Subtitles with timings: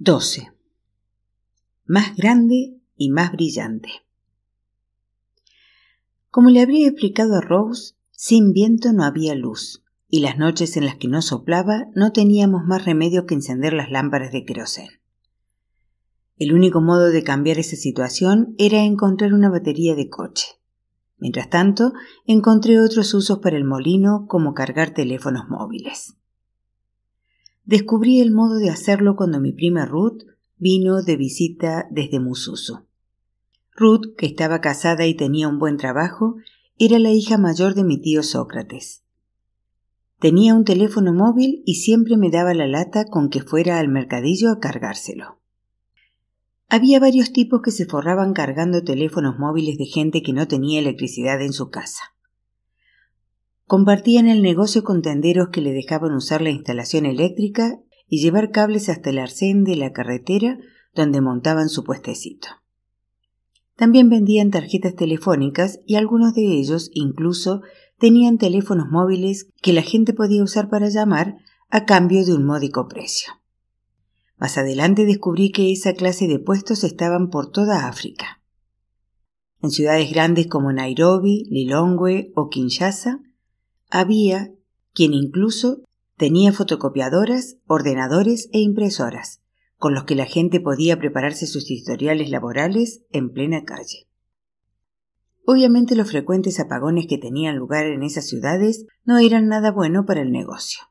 [0.00, 0.52] 12.
[1.84, 3.88] Más grande y más brillante.
[6.30, 10.84] Como le habría explicado a Rose, sin viento no había luz, y las noches en
[10.84, 14.88] las que no soplaba no teníamos más remedio que encender las lámparas de querosén.
[16.36, 20.46] El único modo de cambiar esa situación era encontrar una batería de coche.
[21.16, 21.92] Mientras tanto,
[22.24, 26.14] encontré otros usos para el molino como cargar teléfonos móviles.
[27.68, 30.22] Descubrí el modo de hacerlo cuando mi prima Ruth
[30.56, 32.86] vino de visita desde Mususu.
[33.76, 36.36] Ruth, que estaba casada y tenía un buen trabajo,
[36.78, 39.02] era la hija mayor de mi tío Sócrates.
[40.18, 44.50] Tenía un teléfono móvil y siempre me daba la lata con que fuera al mercadillo
[44.50, 45.38] a cargárselo.
[46.70, 51.42] Había varios tipos que se forraban cargando teléfonos móviles de gente que no tenía electricidad
[51.42, 52.14] en su casa.
[53.68, 58.88] Compartían el negocio con tenderos que le dejaban usar la instalación eléctrica y llevar cables
[58.88, 60.58] hasta el arcén de la carretera
[60.94, 62.48] donde montaban su puestecito.
[63.76, 67.60] También vendían tarjetas telefónicas y algunos de ellos incluso
[67.98, 71.36] tenían teléfonos móviles que la gente podía usar para llamar
[71.68, 73.34] a cambio de un módico precio.
[74.38, 78.40] Más adelante descubrí que esa clase de puestos estaban por toda África.
[79.60, 83.20] En ciudades grandes como Nairobi, Lilongwe o Kinshasa,
[83.90, 84.52] había
[84.92, 85.82] quien incluso
[86.16, 89.40] tenía fotocopiadoras, ordenadores e impresoras,
[89.76, 94.08] con los que la gente podía prepararse sus historiales laborales en plena calle.
[95.46, 100.20] Obviamente los frecuentes apagones que tenían lugar en esas ciudades no eran nada bueno para
[100.20, 100.82] el negocio.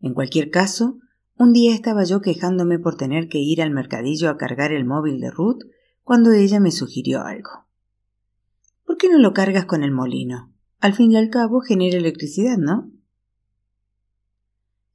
[0.00, 0.98] En cualquier caso,
[1.36, 5.20] un día estaba yo quejándome por tener que ir al mercadillo a cargar el móvil
[5.20, 5.62] de Ruth
[6.02, 7.66] cuando ella me sugirió algo.
[8.84, 10.55] ¿Por qué no lo cargas con el molino?
[10.80, 12.90] Al fin y al cabo genera electricidad, ¿no?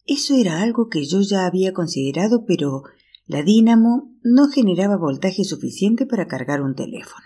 [0.06, 2.84] Eso era algo que yo ya había considerado, pero
[3.26, 7.26] la dínamo no generaba voltaje suficiente para cargar un teléfono.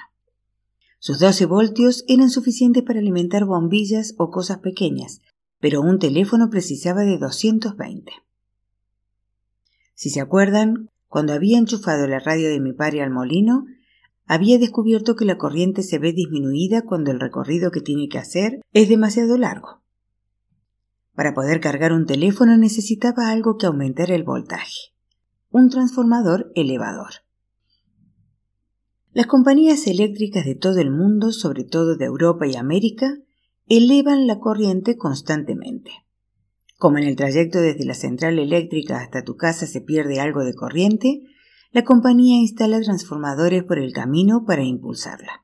[0.99, 5.21] Sus 12 voltios eran suficientes para alimentar bombillas o cosas pequeñas,
[5.59, 8.11] pero un teléfono precisaba de 220.
[9.93, 13.65] Si se acuerdan, cuando había enchufado la radio de mi padre al molino,
[14.25, 18.61] había descubierto que la corriente se ve disminuida cuando el recorrido que tiene que hacer
[18.73, 19.81] es demasiado largo.
[21.13, 24.93] Para poder cargar un teléfono necesitaba algo que aumentara el voltaje,
[25.49, 27.25] un transformador elevador.
[29.13, 33.15] Las compañías eléctricas de todo el mundo, sobre todo de Europa y América,
[33.67, 35.91] elevan la corriente constantemente.
[36.77, 40.53] Como en el trayecto desde la central eléctrica hasta tu casa se pierde algo de
[40.53, 41.21] corriente,
[41.75, 45.43] la compañía instala transformadores por el camino para impulsarla.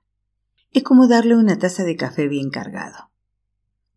[0.71, 3.11] Es como darle una taza de café bien cargado.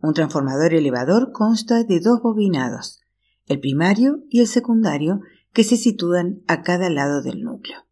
[0.01, 2.99] Un transformador elevador consta de dos bobinados,
[3.47, 5.21] el primario y el secundario,
[5.53, 7.87] que se sitúan a cada lado del núcleo.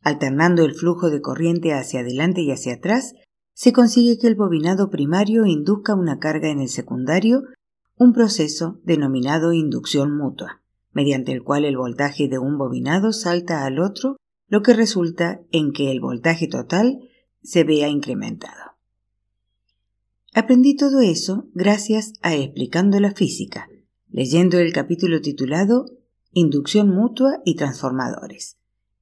[0.00, 3.12] Alternando el flujo de corriente hacia adelante y hacia atrás,
[3.52, 7.42] se consigue que el bobinado primario induzca una carga en el secundario,
[7.96, 10.62] un proceso denominado inducción mutua
[10.96, 14.16] mediante el cual el voltaje de un bobinado salta al otro,
[14.48, 17.00] lo que resulta en que el voltaje total
[17.42, 18.78] se vea incrementado.
[20.32, 23.68] Aprendí todo eso gracias a Explicando la Física,
[24.08, 25.84] leyendo el capítulo titulado
[26.32, 28.56] Inducción mutua y transformadores,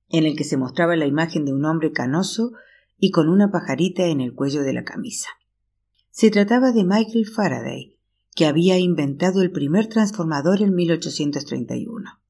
[0.09, 2.55] en el que se mostraba la imagen de un hombre canoso
[2.99, 5.29] y con una pajarita en el cuello de la camisa.
[6.11, 7.94] Se trataba de Michael Faraday,
[8.35, 12.21] que había inventado el primer transformador en 1831.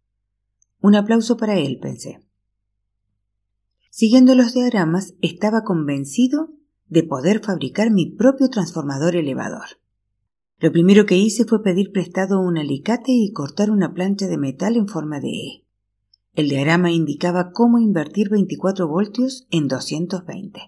[0.80, 2.20] Un aplauso para él, pensé.
[3.90, 6.50] Siguiendo los diagramas, estaba convencido
[6.88, 9.64] de poder fabricar mi propio transformador elevador.
[10.58, 14.76] Lo primero que hice fue pedir prestado un alicate y cortar una plancha de metal
[14.76, 15.64] en forma de E.
[16.34, 20.60] El diagrama indicaba cómo invertir 24 voltios en 220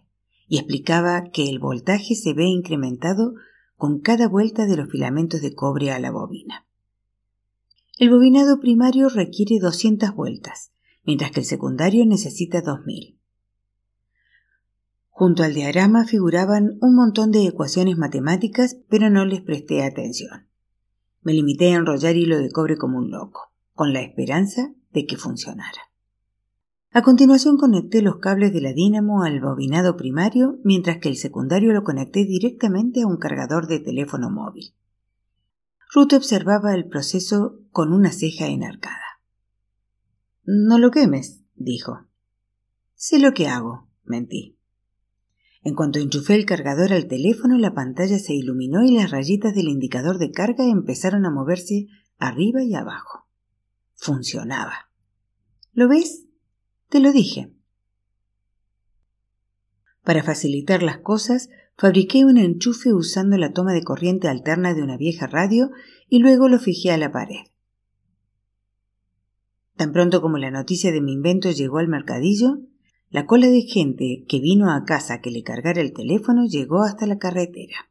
[0.48, 3.34] y explicaba que el voltaje se ve incrementado
[3.76, 6.66] con cada vuelta de los filamentos de cobre a la bobina.
[7.98, 10.72] El bobinado primario requiere 200 vueltas,
[11.04, 13.18] mientras que el secundario necesita 2000.
[15.08, 20.46] Junto al diagrama figuraban un montón de ecuaciones matemáticas, pero no les presté atención.
[21.22, 25.16] Me limité a enrollar hilo de cobre como un loco, con la esperanza de que
[25.16, 25.80] funcionara.
[26.96, 31.74] A continuación conecté los cables de la dínamo al bobinado primario, mientras que el secundario
[31.74, 34.72] lo conecté directamente a un cargador de teléfono móvil.
[35.92, 39.20] Ruth observaba el proceso con una ceja enarcada.
[40.46, 42.06] No lo quemes, dijo.
[42.94, 44.56] Sé lo que hago, mentí.
[45.64, 49.68] En cuanto enchufé el cargador al teléfono, la pantalla se iluminó y las rayitas del
[49.68, 53.28] indicador de carga empezaron a moverse arriba y abajo.
[53.96, 54.88] Funcionaba.
[55.74, 56.25] ¿Lo ves?
[56.88, 57.52] Te lo dije.
[60.04, 64.96] Para facilitar las cosas, fabriqué un enchufe usando la toma de corriente alterna de una
[64.96, 65.70] vieja radio
[66.08, 67.46] y luego lo fijé a la pared.
[69.76, 72.60] Tan pronto como la noticia de mi invento llegó al mercadillo,
[73.10, 77.06] la cola de gente que vino a casa que le cargara el teléfono llegó hasta
[77.06, 77.90] la carretera.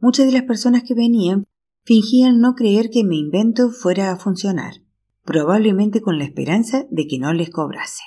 [0.00, 1.44] Muchas de las personas que venían
[1.84, 4.81] fingían no creer que mi invento fuera a funcionar,
[5.24, 8.02] probablemente con la esperanza de que no les cobrase.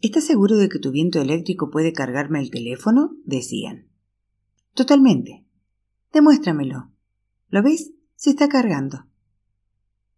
[0.00, 3.16] ¿Estás seguro de que tu viento eléctrico puede cargarme el teléfono?
[3.24, 3.88] decían.
[4.74, 5.44] Totalmente.
[6.12, 6.90] Demuéstramelo.
[7.48, 7.92] ¿Lo ves?
[8.16, 9.06] Se está cargando.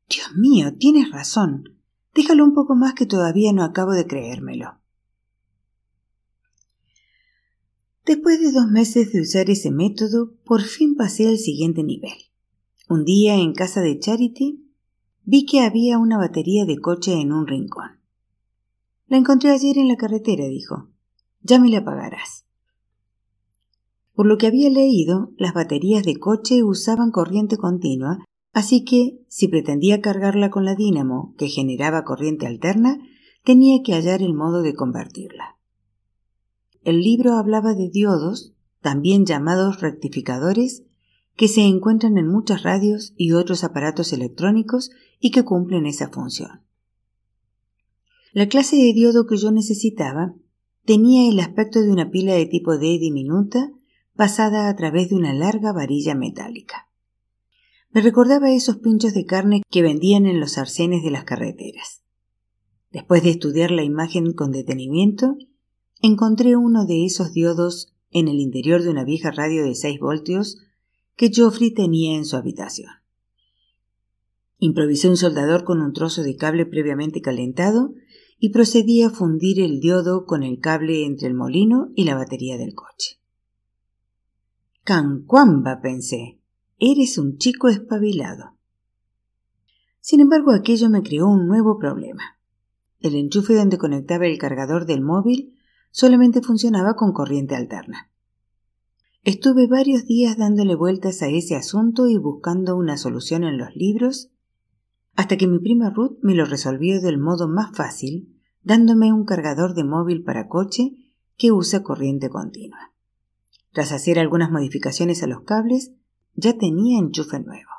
[0.08, 1.78] Dios mío, tienes razón.
[2.14, 4.80] Déjalo un poco más que todavía no acabo de creérmelo.
[8.06, 12.16] Después de dos meses de usar ese método, por fin pasé al siguiente nivel.
[12.88, 14.63] Un día en casa de Charity
[15.24, 18.00] vi que había una batería de coche en un rincón.
[19.06, 20.88] La encontré ayer en la carretera, dijo.
[21.42, 22.46] Ya me la pagarás.
[24.14, 29.48] Por lo que había leído, las baterías de coche usaban corriente continua, así que, si
[29.48, 32.98] pretendía cargarla con la dínamo que generaba corriente alterna,
[33.44, 35.58] tenía que hallar el modo de convertirla.
[36.82, 40.83] El libro hablaba de diodos, también llamados rectificadores,
[41.36, 46.62] que se encuentran en muchas radios y otros aparatos electrónicos y que cumplen esa función.
[48.32, 50.34] La clase de diodo que yo necesitaba
[50.84, 53.70] tenía el aspecto de una pila de tipo D diminuta
[54.16, 56.88] pasada a través de una larga varilla metálica.
[57.90, 62.02] Me recordaba esos pinchos de carne que vendían en los arcenes de las carreteras.
[62.90, 65.36] Después de estudiar la imagen con detenimiento,
[66.00, 70.58] encontré uno de esos diodos en el interior de una vieja radio de 6 voltios
[71.16, 72.90] que Geoffrey tenía en su habitación.
[74.58, 77.94] Improvisé un soldador con un trozo de cable previamente calentado
[78.38, 82.56] y procedí a fundir el diodo con el cable entre el molino y la batería
[82.56, 83.20] del coche.
[84.82, 86.40] Cancuamba, pensé,
[86.78, 88.56] eres un chico espabilado.
[90.00, 92.38] Sin embargo, aquello me creó un nuevo problema.
[93.00, 95.58] El enchufe donde conectaba el cargador del móvil
[95.90, 98.10] solamente funcionaba con corriente alterna.
[99.24, 104.30] Estuve varios días dándole vueltas a ese asunto y buscando una solución en los libros
[105.16, 109.72] hasta que mi prima Ruth me lo resolvió del modo más fácil, dándome un cargador
[109.72, 110.92] de móvil para coche
[111.38, 112.92] que usa corriente continua.
[113.72, 115.92] Tras hacer algunas modificaciones a los cables,
[116.34, 117.70] ya tenía enchufe nuevo.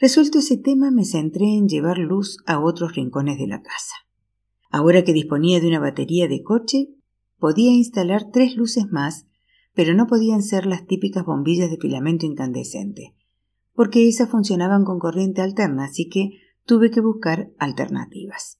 [0.00, 3.94] Resuelto ese tema, me centré en llevar luz a otros rincones de la casa.
[4.68, 6.88] Ahora que disponía de una batería de coche,
[7.38, 9.27] podía instalar tres luces más,
[9.78, 13.14] pero no podían ser las típicas bombillas de filamento incandescente,
[13.74, 16.32] porque esas funcionaban con corriente alterna, así que
[16.64, 18.58] tuve que buscar alternativas.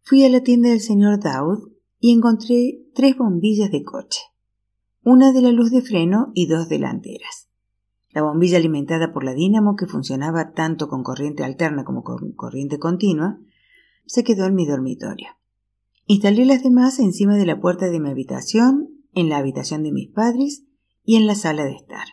[0.00, 1.70] Fui a la tienda del señor Dowd
[2.00, 4.20] y encontré tres bombillas de coche,
[5.04, 7.48] una de la luz de freno y dos delanteras.
[8.10, 12.80] La bombilla alimentada por la dínamo, que funcionaba tanto con corriente alterna como con corriente
[12.80, 13.38] continua,
[14.06, 15.28] se quedó en mi dormitorio.
[16.06, 20.08] Instalé las demás encima de la puerta de mi habitación, en la habitación de mis
[20.08, 20.64] padres
[21.04, 22.06] y en la sala de estar.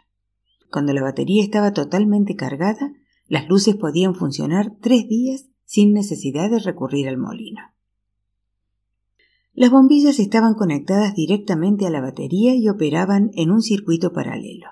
[0.72, 2.94] Cuando la batería estaba totalmente cargada,
[3.28, 7.62] las luces podían funcionar tres días sin necesidad de recurrir al molino.
[9.54, 14.68] Las bombillas estaban conectadas directamente a la batería y operaban en un circuito paralelo.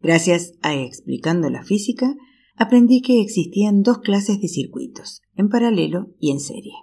[0.00, 2.14] Gracias a explicando la física,
[2.56, 6.74] aprendí que existían dos clases de circuitos, en paralelo y en serie.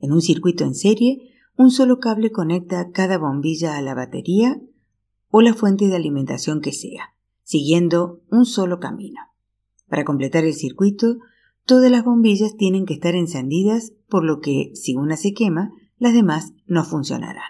[0.00, 4.60] En un circuito en serie, un solo cable conecta cada bombilla a la batería
[5.30, 9.20] o la fuente de alimentación que sea siguiendo un solo camino.
[9.88, 11.18] Para completar el circuito,
[11.66, 16.14] todas las bombillas tienen que estar encendidas, por lo que si una se quema, las
[16.14, 17.44] demás no funcionarán.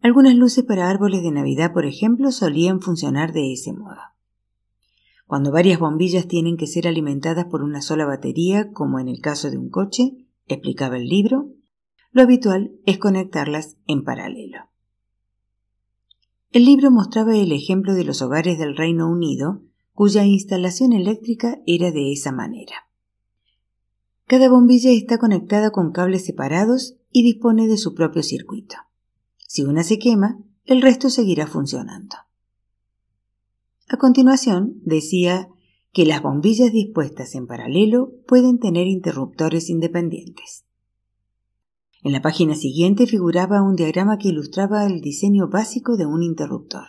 [0.00, 4.00] Algunas luces para árboles de Navidad, por ejemplo, solían funcionar de ese modo.
[5.26, 9.50] Cuando varias bombillas tienen que ser alimentadas por una sola batería, como en el caso
[9.50, 11.48] de un coche, explicaba el libro,
[12.14, 14.70] lo habitual es conectarlas en paralelo.
[16.52, 21.90] El libro mostraba el ejemplo de los hogares del Reino Unido, cuya instalación eléctrica era
[21.90, 22.88] de esa manera.
[24.26, 28.76] Cada bombilla está conectada con cables separados y dispone de su propio circuito.
[29.48, 32.14] Si una se quema, el resto seguirá funcionando.
[33.88, 35.48] A continuación, decía
[35.92, 40.63] que las bombillas dispuestas en paralelo pueden tener interruptores independientes.
[42.04, 46.84] En la página siguiente figuraba un diagrama que ilustraba el diseño básico de un interruptor.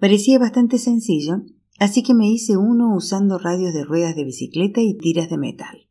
[0.00, 1.42] Parecía bastante sencillo
[1.78, 5.88] así que me hice uno usando radios de ruedas de bicicleta y tiras de metal.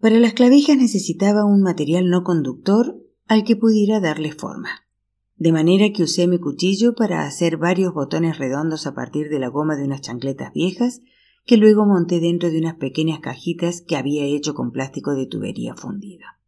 [0.00, 2.96] Para las clavijas necesitaba un material no conductor
[3.26, 4.86] al que pudiera darle forma,
[5.36, 9.48] de manera que usé mi cuchillo para hacer varios botones redondos a partir de la
[9.48, 11.02] goma de unas chancletas viejas
[11.46, 15.74] que luego monté dentro de unas pequeñas cajitas que había hecho con plástico de tubería
[15.74, 16.39] fundida.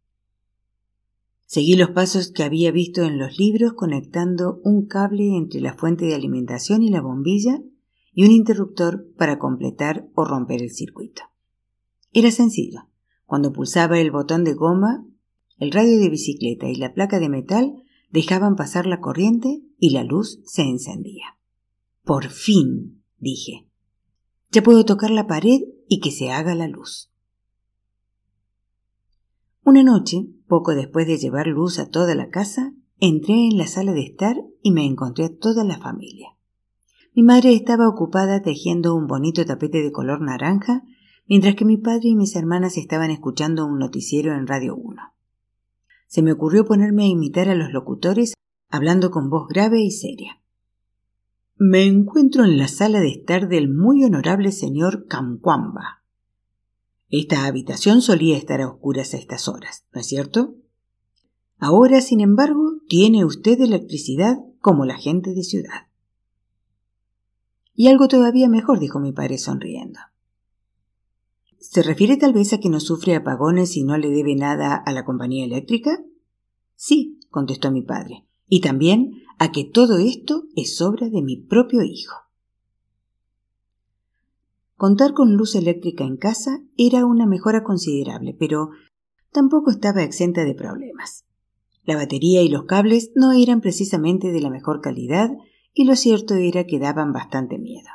[1.53, 6.05] Seguí los pasos que había visto en los libros conectando un cable entre la fuente
[6.05, 7.61] de alimentación y la bombilla
[8.11, 11.21] y un interruptor para completar o romper el circuito.
[12.11, 12.89] Era sencillo.
[13.27, 15.05] Cuando pulsaba el botón de goma,
[15.59, 20.03] el radio de bicicleta y la placa de metal dejaban pasar la corriente y la
[20.03, 21.37] luz se encendía.
[22.03, 23.67] Por fin, dije.
[24.49, 27.12] Ya puedo tocar la pared y que se haga la luz.
[29.65, 33.93] Una noche, poco después de llevar luz a toda la casa, entré en la sala
[33.93, 36.29] de estar y me encontré a toda la familia.
[37.15, 40.83] Mi madre estaba ocupada tejiendo un bonito tapete de color naranja,
[41.29, 45.01] mientras que mi padre y mis hermanas estaban escuchando un noticiero en Radio 1.
[46.07, 48.33] Se me ocurrió ponerme a imitar a los locutores
[48.69, 50.41] hablando con voz grave y seria.
[51.55, 56.02] Me encuentro en la sala de estar del muy honorable señor Camcuamba,
[57.19, 60.55] esta habitación solía estar a oscuras a estas horas, ¿no es cierto?
[61.59, 65.87] Ahora, sin embargo, tiene usted electricidad como la gente de ciudad.
[67.75, 69.99] Y algo todavía mejor, dijo mi padre sonriendo.
[71.59, 74.91] ¿Se refiere tal vez a que no sufre apagones y no le debe nada a
[74.91, 76.03] la compañía eléctrica?
[76.75, 81.83] Sí, contestó mi padre, y también a que todo esto es obra de mi propio
[81.83, 82.22] hijo.
[84.75, 88.69] Contar con luz eléctrica en casa era una mejora considerable, pero
[89.31, 91.25] tampoco estaba exenta de problemas.
[91.83, 95.29] La batería y los cables no eran precisamente de la mejor calidad
[95.73, 97.89] y lo cierto era que daban bastante miedo.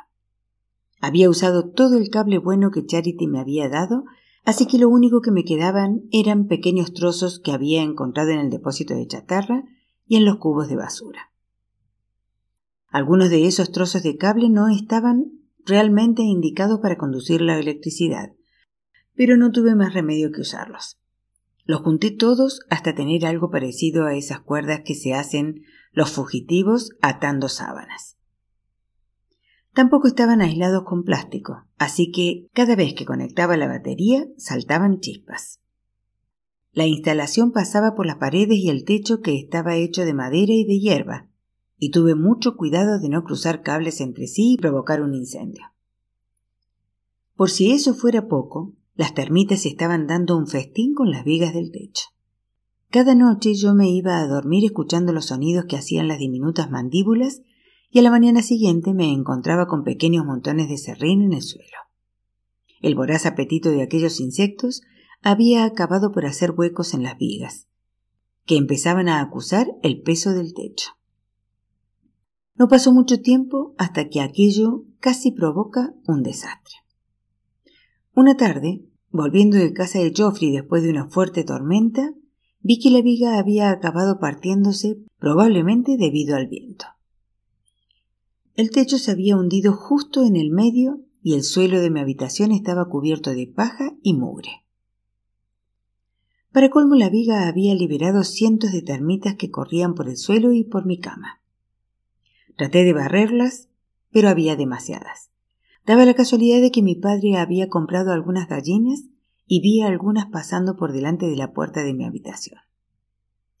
[1.01, 4.03] Había usado todo el cable bueno que Charity me había dado,
[4.43, 8.49] así que lo único que me quedaban eran pequeños trozos que había encontrado en el
[8.49, 9.63] depósito de chatarra
[10.05, 11.31] y en los cubos de basura.
[12.89, 18.31] Algunos de esos trozos de cable no estaban realmente indicados para conducir la electricidad,
[19.15, 20.99] pero no tuve más remedio que usarlos.
[21.65, 26.91] Los junté todos hasta tener algo parecido a esas cuerdas que se hacen los fugitivos
[27.01, 28.17] atando sábanas.
[29.73, 35.61] Tampoco estaban aislados con plástico, así que cada vez que conectaba la batería saltaban chispas.
[36.71, 40.65] La instalación pasaba por las paredes y el techo que estaba hecho de madera y
[40.65, 41.28] de hierba,
[41.79, 45.63] y tuve mucho cuidado de no cruzar cables entre sí y provocar un incendio.
[47.35, 51.71] Por si eso fuera poco, las termitas estaban dando un festín con las vigas del
[51.71, 52.07] techo.
[52.89, 57.41] Cada noche yo me iba a dormir escuchando los sonidos que hacían las diminutas mandíbulas
[57.91, 61.77] y a la mañana siguiente me encontraba con pequeños montones de serrín en el suelo.
[62.81, 64.81] El voraz apetito de aquellos insectos
[65.21, 67.67] había acabado por hacer huecos en las vigas,
[68.45, 70.98] que empezaban a acusar el peso del techo.
[72.59, 76.75] No pasó mucho tiempo hasta que aquello casi provoca un desastre.
[78.13, 82.13] Una tarde, volviendo de casa de Geoffrey después de una fuerte tormenta,
[82.59, 86.85] vi que la viga había acabado partiéndose probablemente debido al viento.
[88.55, 92.51] El techo se había hundido justo en el medio y el suelo de mi habitación
[92.51, 94.65] estaba cubierto de paja y mugre.
[96.51, 100.65] Para colmo la viga había liberado cientos de termitas que corrían por el suelo y
[100.65, 101.38] por mi cama.
[102.59, 103.69] Traté de barrerlas,
[104.11, 105.31] pero había demasiadas.
[105.85, 109.05] Daba la casualidad de que mi padre había comprado algunas gallinas
[109.47, 112.59] y vi algunas pasando por delante de la puerta de mi habitación.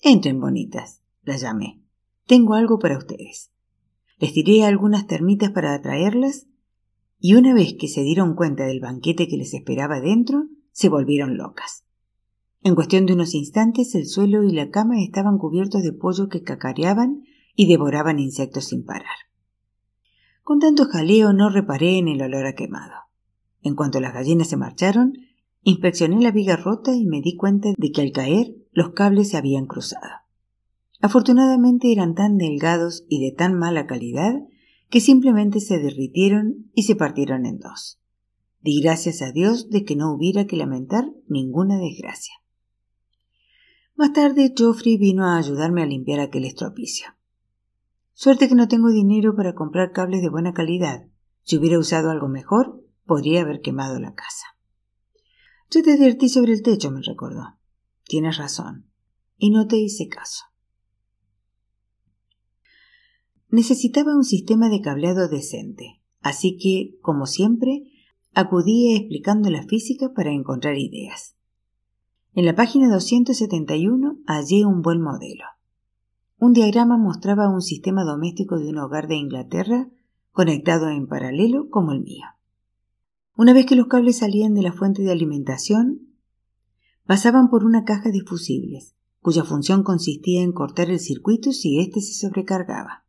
[0.01, 1.81] Entren, bonitas, las llamé.
[2.27, 3.53] Tengo algo para ustedes.
[4.17, 6.47] Les tiré algunas termitas para atraerlas
[7.21, 11.37] y una vez que se dieron cuenta del banquete que les esperaba dentro, se volvieron
[11.37, 11.85] locas.
[12.63, 16.43] En cuestión de unos instantes el suelo y la cama estaban cubiertos de pollo que
[16.43, 17.23] cacareaban
[17.59, 19.17] y devoraban insectos sin parar.
[20.43, 22.93] Con tanto jaleo no reparé en el olor a quemado.
[23.61, 25.11] En cuanto las gallinas se marcharon,
[25.63, 29.35] inspeccioné la viga rota y me di cuenta de que al caer los cables se
[29.35, 30.07] habían cruzado.
[31.01, 34.35] Afortunadamente eran tan delgados y de tan mala calidad
[34.89, 37.99] que simplemente se derritieron y se partieron en dos.
[38.61, 42.35] Di gracias a Dios de que no hubiera que lamentar ninguna desgracia.
[43.95, 47.18] Más tarde Geoffrey vino a ayudarme a limpiar aquel estropicio.
[48.21, 51.07] Suerte que no tengo dinero para comprar cables de buena calidad.
[51.43, 54.57] Si hubiera usado algo mejor, podría haber quemado la casa.
[55.71, 57.57] Yo te advertí sobre el techo, me recordó.
[58.03, 58.91] Tienes razón.
[59.37, 60.43] Y no te hice caso.
[63.47, 67.83] Necesitaba un sistema de cableado decente, así que, como siempre,
[68.33, 71.37] acudí explicando la física para encontrar ideas.
[72.33, 75.45] En la página 271 hallé un buen modelo.
[76.41, 79.89] Un diagrama mostraba un sistema doméstico de un hogar de Inglaterra
[80.31, 82.27] conectado en paralelo como el mío.
[83.35, 86.15] Una vez que los cables salían de la fuente de alimentación,
[87.05, 91.99] pasaban por una caja de fusibles, cuya función consistía en cortar el circuito si éste
[91.99, 93.05] se sobrecargaba.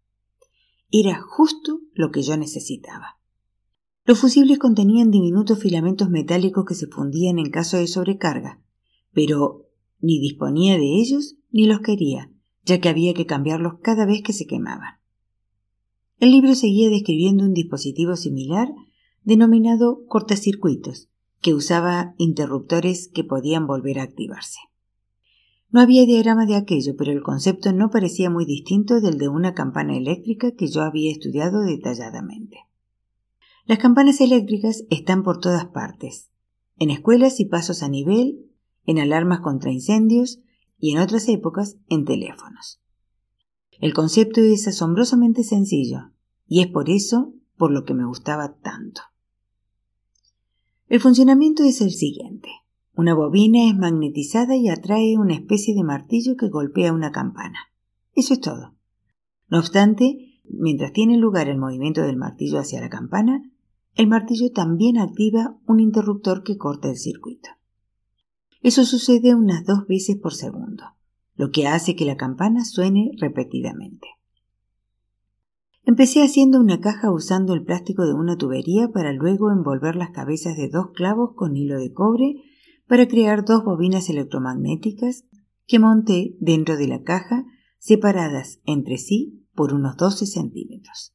[0.90, 3.20] Era justo lo que yo necesitaba.
[4.04, 8.60] Los fusibles contenían diminutos filamentos metálicos que se fundían en caso de sobrecarga,
[9.12, 9.68] pero
[10.00, 12.32] ni disponía de ellos ni los quería,
[12.70, 15.00] ya que había que cambiarlos cada vez que se quemaban.
[16.20, 18.68] El libro seguía describiendo un dispositivo similar
[19.24, 21.08] denominado cortacircuitos,
[21.40, 24.60] que usaba interruptores que podían volver a activarse.
[25.70, 29.52] No había diagrama de aquello, pero el concepto no parecía muy distinto del de una
[29.52, 32.58] campana eléctrica que yo había estudiado detalladamente.
[33.66, 36.30] Las campanas eléctricas están por todas partes,
[36.76, 38.46] en escuelas y pasos a nivel,
[38.84, 40.40] en alarmas contra incendios
[40.80, 42.80] y en otras épocas en teléfonos.
[43.78, 46.12] El concepto es asombrosamente sencillo,
[46.46, 49.02] y es por eso por lo que me gustaba tanto.
[50.88, 52.48] El funcionamiento es el siguiente.
[52.94, 57.58] Una bobina es magnetizada y atrae una especie de martillo que golpea una campana.
[58.14, 58.74] Eso es todo.
[59.48, 63.42] No obstante, mientras tiene lugar el movimiento del martillo hacia la campana,
[63.94, 67.50] el martillo también activa un interruptor que corta el circuito.
[68.62, 70.84] Eso sucede unas dos veces por segundo,
[71.34, 74.06] lo que hace que la campana suene repetidamente.
[75.84, 80.56] Empecé haciendo una caja usando el plástico de una tubería para luego envolver las cabezas
[80.56, 82.36] de dos clavos con hilo de cobre
[82.86, 85.24] para crear dos bobinas electromagnéticas
[85.66, 87.46] que monté dentro de la caja
[87.78, 91.14] separadas entre sí por unos 12 centímetros.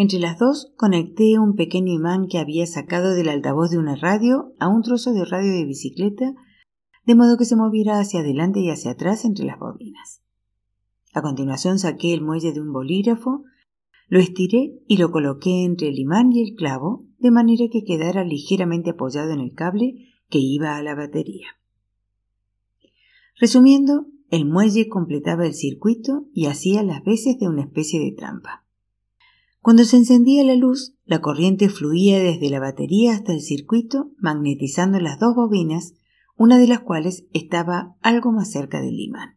[0.00, 4.54] Entre las dos conecté un pequeño imán que había sacado del altavoz de una radio
[4.60, 6.36] a un trozo de radio de bicicleta,
[7.04, 10.22] de modo que se moviera hacia adelante y hacia atrás entre las bobinas.
[11.14, 13.42] A continuación saqué el muelle de un bolígrafo,
[14.06, 18.22] lo estiré y lo coloqué entre el imán y el clavo, de manera que quedara
[18.22, 21.48] ligeramente apoyado en el cable que iba a la batería.
[23.34, 28.67] Resumiendo, el muelle completaba el circuito y hacía las veces de una especie de trampa.
[29.68, 34.98] Cuando se encendía la luz, la corriente fluía desde la batería hasta el circuito, magnetizando
[34.98, 35.92] las dos bobinas,
[36.38, 39.36] una de las cuales estaba algo más cerca del imán.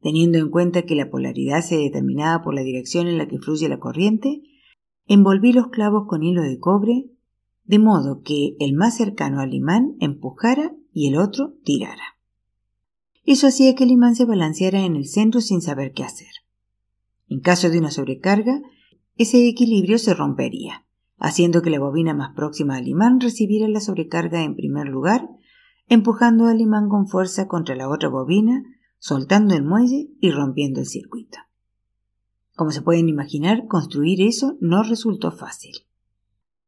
[0.00, 3.68] Teniendo en cuenta que la polaridad se determinaba por la dirección en la que fluye
[3.68, 4.42] la corriente,
[5.06, 7.12] envolví los clavos con hilo de cobre,
[7.66, 12.18] de modo que el más cercano al imán empujara y el otro tirara.
[13.24, 16.32] Eso hacía que el imán se balanceara en el centro sin saber qué hacer.
[17.28, 18.60] En caso de una sobrecarga,
[19.16, 20.86] ese equilibrio se rompería,
[21.18, 25.28] haciendo que la bobina más próxima al imán recibiera la sobrecarga en primer lugar,
[25.88, 28.62] empujando al imán con fuerza contra la otra bobina,
[28.98, 31.38] soltando el muelle y rompiendo el circuito.
[32.54, 35.74] Como se pueden imaginar, construir eso no resultó fácil.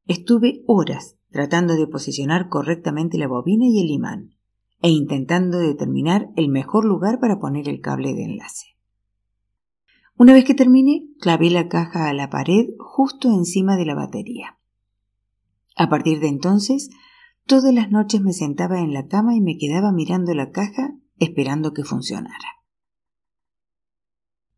[0.07, 4.35] Estuve horas tratando de posicionar correctamente la bobina y el imán,
[4.81, 8.78] e intentando determinar el mejor lugar para poner el cable de enlace.
[10.19, 14.59] Una vez que terminé, clavé la caja a la pared justo encima de la batería.
[15.77, 16.91] A partir de entonces,
[17.47, 21.73] todas las noches me sentaba en la cama y me quedaba mirando la caja esperando
[21.73, 22.59] que funcionara.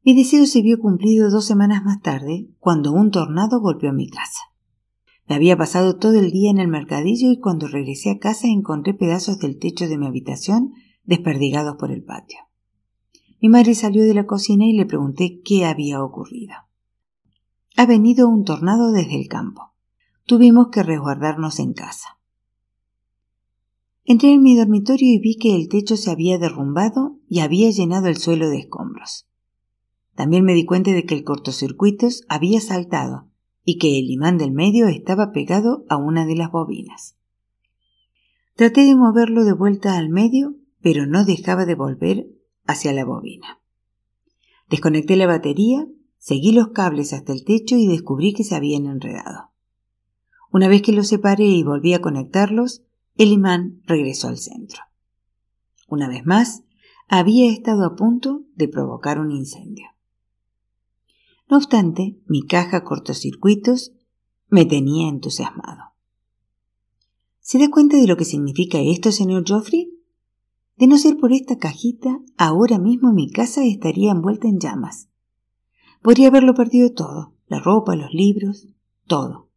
[0.02, 4.40] Mi deseo se vio cumplido dos semanas más tarde, cuando un tornado golpeó mi casa.
[5.28, 8.94] Me había pasado todo el día en el mercadillo y cuando regresé a casa encontré
[8.94, 10.72] pedazos del techo de mi habitación
[11.04, 12.49] desperdigados por el patio.
[13.40, 16.54] Mi madre salió de la cocina y le pregunté qué había ocurrido.
[17.76, 19.72] Ha venido un tornado desde el campo.
[20.26, 22.18] Tuvimos que resguardarnos en casa.
[24.04, 28.08] Entré en mi dormitorio y vi que el techo se había derrumbado y había llenado
[28.08, 29.26] el suelo de escombros.
[30.14, 33.28] También me di cuenta de que el cortocircuitos había saltado
[33.64, 37.16] y que el imán del medio estaba pegado a una de las bobinas.
[38.54, 42.26] Traté de moverlo de vuelta al medio, pero no dejaba de volver
[42.70, 43.60] hacia la bobina.
[44.68, 45.86] Desconecté la batería,
[46.18, 49.50] seguí los cables hasta el techo y descubrí que se habían enredado.
[50.52, 52.82] Una vez que los separé y volví a conectarlos,
[53.16, 54.82] el imán regresó al centro.
[55.88, 56.62] Una vez más,
[57.08, 59.88] había estado a punto de provocar un incendio.
[61.48, 63.92] No obstante, mi caja cortocircuitos
[64.48, 65.90] me tenía entusiasmado.
[67.40, 69.89] ¿Se da cuenta de lo que significa esto, señor Geoffrey?
[70.80, 75.10] De no ser por esta cajita, ahora mismo mi casa estaría envuelta en llamas.
[76.00, 78.66] Podría haberlo perdido todo, la ropa, los libros,
[79.06, 79.50] todo.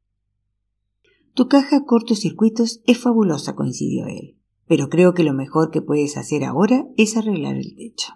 [1.34, 6.44] Tu caja cortocircuitos es fabulosa, coincidió él, pero creo que lo mejor que puedes hacer
[6.44, 8.16] ahora es arreglar el techo.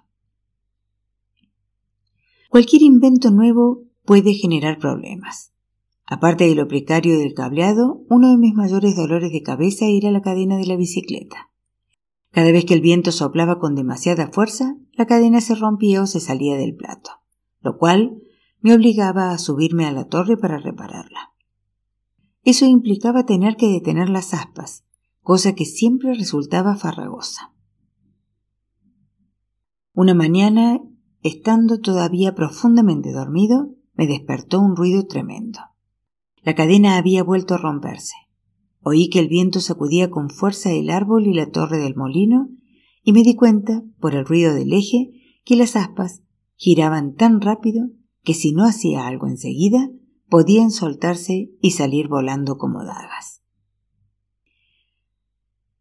[2.49, 5.53] Cualquier invento nuevo puede generar problemas.
[6.05, 10.21] Aparte de lo precario del cableado, uno de mis mayores dolores de cabeza era la
[10.21, 11.47] cadena de la bicicleta.
[12.37, 16.19] Cada vez que el viento soplaba con demasiada fuerza, la cadena se rompía o se
[16.19, 17.09] salía del plato,
[17.61, 18.21] lo cual
[18.61, 21.33] me obligaba a subirme a la torre para repararla.
[22.43, 24.85] Eso implicaba tener que detener las aspas,
[25.23, 27.55] cosa que siempre resultaba farragosa.
[29.93, 30.79] Una mañana,
[31.23, 35.59] estando todavía profundamente dormido, me despertó un ruido tremendo.
[36.43, 38.13] La cadena había vuelto a romperse.
[38.89, 42.47] Oí que el viento sacudía con fuerza el árbol y la torre del molino,
[43.03, 45.11] y me di cuenta, por el ruido del eje,
[45.43, 46.21] que las aspas
[46.55, 47.89] giraban tan rápido
[48.23, 49.89] que si no hacía algo enseguida,
[50.29, 53.41] podían soltarse y salir volando como dagas.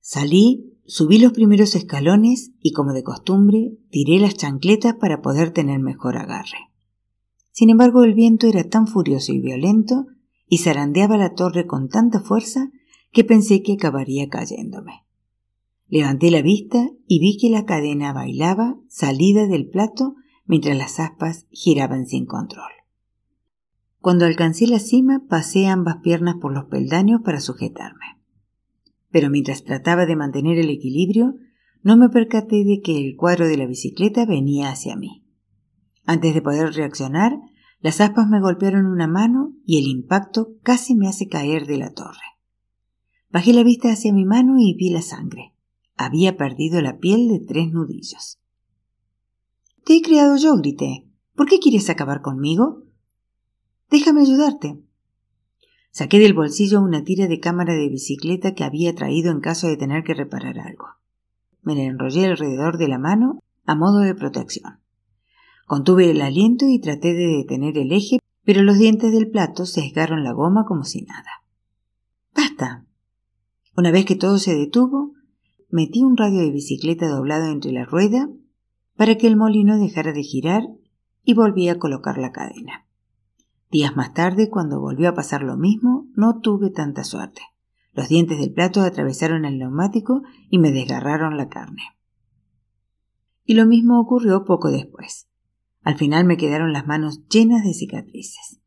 [0.00, 5.78] Salí, subí los primeros escalones y, como de costumbre, tiré las chancletas para poder tener
[5.78, 6.72] mejor agarre.
[7.52, 10.06] Sin embargo, el viento era tan furioso y violento
[10.48, 12.72] y zarandeaba la torre con tanta fuerza
[13.16, 15.06] que pensé que acabaría cayéndome.
[15.88, 21.46] Levanté la vista y vi que la cadena bailaba salida del plato mientras las aspas
[21.50, 22.70] giraban sin control.
[24.00, 28.18] Cuando alcancé la cima, pasé ambas piernas por los peldaños para sujetarme.
[29.10, 31.36] Pero mientras trataba de mantener el equilibrio,
[31.82, 35.24] no me percaté de que el cuadro de la bicicleta venía hacia mí.
[36.04, 37.38] Antes de poder reaccionar,
[37.80, 41.94] las aspas me golpearon una mano y el impacto casi me hace caer de la
[41.94, 42.35] torre.
[43.30, 45.52] Bajé la vista hacia mi mano y vi la sangre.
[45.96, 48.38] Había perdido la piel de tres nudillos.
[49.84, 51.06] Te he creado yo, grité.
[51.34, 52.84] ¿Por qué quieres acabar conmigo?
[53.90, 54.80] Déjame ayudarte.
[55.90, 59.76] Saqué del bolsillo una tira de cámara de bicicleta que había traído en caso de
[59.76, 60.86] tener que reparar algo.
[61.62, 64.80] Me la enrollé alrededor de la mano a modo de protección.
[65.66, 70.22] Contuve el aliento y traté de detener el eje, pero los dientes del plato sesgaron
[70.22, 71.42] la goma como si nada.
[72.34, 72.85] ¡Basta!
[73.76, 75.12] Una vez que todo se detuvo,
[75.68, 78.30] metí un radio de bicicleta doblado entre la rueda
[78.96, 80.62] para que el molino dejara de girar
[81.24, 82.86] y volví a colocar la cadena.
[83.70, 87.42] Días más tarde, cuando volvió a pasar lo mismo, no tuve tanta suerte.
[87.92, 91.82] Los dientes del plato atravesaron el neumático y me desgarraron la carne.
[93.44, 95.28] Y lo mismo ocurrió poco después.
[95.82, 98.60] Al final me quedaron las manos llenas de cicatrices.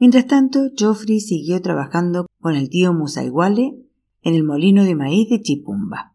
[0.00, 3.76] Mientras tanto, Geoffrey siguió trabajando con el tío Musaiguale
[4.22, 6.14] en el molino de maíz de Chipumba.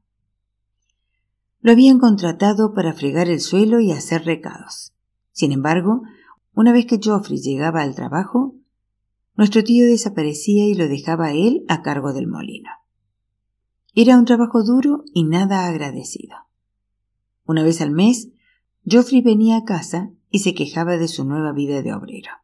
[1.60, 4.94] Lo habían contratado para fregar el suelo y hacer recados.
[5.32, 6.04] Sin embargo,
[6.54, 8.56] una vez que Geoffrey llegaba al trabajo,
[9.36, 12.70] nuestro tío desaparecía y lo dejaba él a cargo del molino.
[13.96, 16.36] Era un trabajo duro y nada agradecido.
[17.46, 18.30] Una vez al mes,
[18.86, 22.43] Geoffrey venía a casa y se quejaba de su nueva vida de obrero.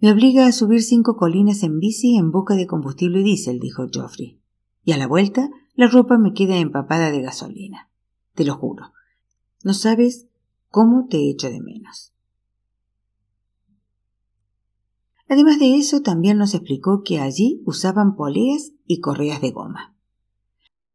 [0.00, 4.40] Me obliga a subir cinco colinas en bici en busca de combustible diésel, dijo Geoffrey.
[4.84, 7.90] Y a la vuelta, la ropa me queda empapada de gasolina.
[8.34, 8.92] Te lo juro.
[9.64, 10.28] No sabes
[10.70, 12.12] cómo te echo de menos.
[15.28, 19.96] Además de eso, también nos explicó que allí usaban poleas y correas de goma.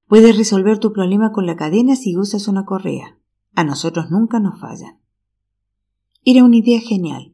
[0.07, 3.19] Puedes resolver tu problema con la cadena si usas una correa.
[3.53, 4.99] A nosotros nunca nos fallan.
[6.23, 7.32] Era una idea genial.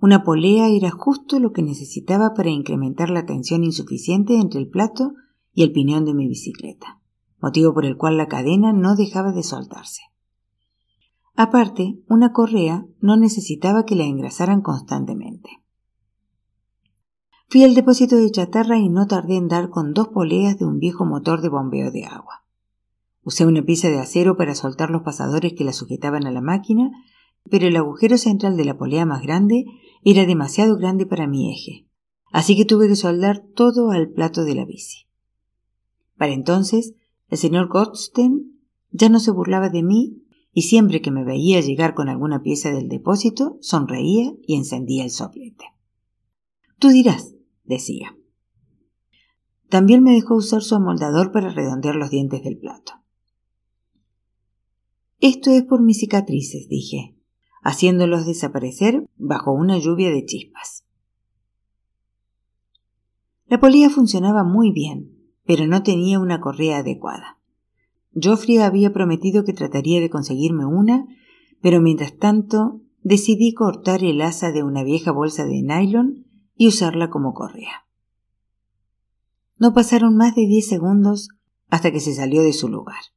[0.00, 5.12] Una polea era justo lo que necesitaba para incrementar la tensión insuficiente entre el plato
[5.52, 7.00] y el piñón de mi bicicleta,
[7.40, 10.02] motivo por el cual la cadena no dejaba de soltarse.
[11.36, 15.50] Aparte, una correa no necesitaba que la engrasaran constantemente.
[17.48, 20.78] Fui al depósito de chatarra y no tardé en dar con dos poleas de un
[20.78, 22.44] viejo motor de bombeo de agua.
[23.22, 26.90] Usé una pieza de acero para soltar los pasadores que la sujetaban a la máquina,
[27.50, 29.66] pero el agujero central de la polea más grande
[30.04, 31.88] era demasiado grande para mi eje,
[32.30, 35.06] así que tuve que soldar todo al plato de la bici.
[36.16, 36.94] Para entonces,
[37.28, 41.94] el señor Godstein ya no se burlaba de mí y siempre que me veía llegar
[41.94, 45.64] con alguna pieza del depósito, sonreía y encendía el soplete.
[46.78, 48.16] Tú dirás, decía.
[49.68, 52.92] También me dejó usar su amoldador para redondear los dientes del plato.
[55.18, 57.13] Esto es por mis cicatrices, dije,
[57.64, 60.84] haciéndolos desaparecer bajo una lluvia de chispas.
[63.46, 65.10] La polía funcionaba muy bien,
[65.44, 67.38] pero no tenía una correa adecuada.
[68.14, 71.06] Geoffrey había prometido que trataría de conseguirme una,
[71.60, 77.10] pero mientras tanto decidí cortar el asa de una vieja bolsa de nylon y usarla
[77.10, 77.86] como correa.
[79.58, 81.28] No pasaron más de diez segundos
[81.70, 83.13] hasta que se salió de su lugar.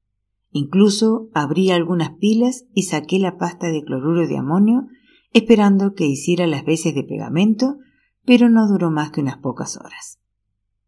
[0.58, 4.88] Incluso abrí algunas pilas y saqué la pasta de cloruro de amonio
[5.32, 7.78] esperando que hiciera las veces de pegamento,
[8.26, 10.20] pero no duró más que unas pocas horas.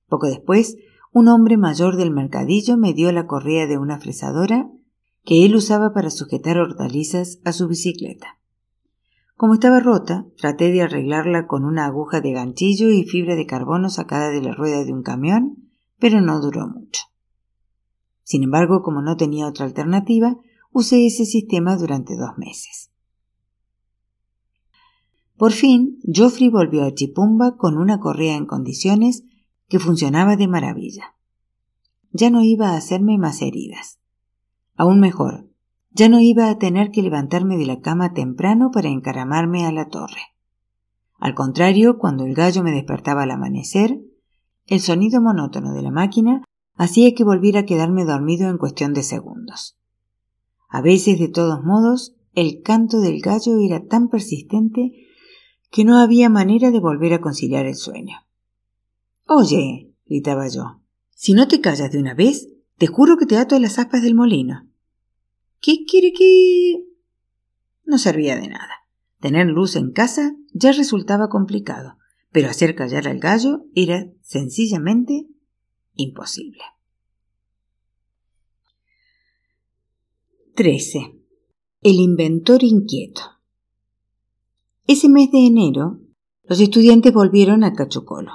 [0.08, 0.78] Poco después,
[1.14, 4.72] un hombre mayor del mercadillo me dio la correa de una fresadora
[5.24, 8.40] que él usaba para sujetar hortalizas a su bicicleta.
[9.36, 13.90] Como estaba rota, traté de arreglarla con una aguja de ganchillo y fibra de carbono
[13.90, 17.09] sacada de la rueda de un camión, pero no duró mucho.
[18.30, 20.38] Sin embargo, como no tenía otra alternativa,
[20.72, 22.92] usé ese sistema durante dos meses.
[25.36, 29.24] Por fin, Geoffrey volvió a Chipumba con una correa en condiciones
[29.68, 31.16] que funcionaba de maravilla.
[32.12, 34.00] Ya no iba a hacerme más heridas.
[34.76, 35.50] Aún mejor,
[35.90, 39.90] ya no iba a tener que levantarme de la cama temprano para encaramarme a la
[39.90, 40.36] torre.
[41.18, 44.00] Al contrario, cuando el gallo me despertaba al amanecer,
[44.68, 46.44] el sonido monótono de la máquina
[46.80, 49.78] hacía que volviera a quedarme dormido en cuestión de segundos.
[50.70, 54.94] A veces, de todos modos, el canto del gallo era tan persistente
[55.72, 58.16] que no había manera de volver a conciliar el sueño.
[59.28, 63.58] Oye, gritaba yo, si no te callas de una vez, te juro que te ato
[63.58, 64.70] a las aspas del molino.
[65.60, 66.86] ¿Qué quiere que...?
[67.84, 68.74] No servía de nada.
[69.20, 71.98] Tener luz en casa ya resultaba complicado,
[72.32, 75.28] pero hacer callar al gallo era sencillamente
[76.02, 76.62] imposible.
[80.56, 81.16] 13.
[81.82, 83.22] El inventor inquieto.
[84.88, 86.00] Ese mes de enero,
[86.44, 88.32] los estudiantes volvieron a Cachucolo.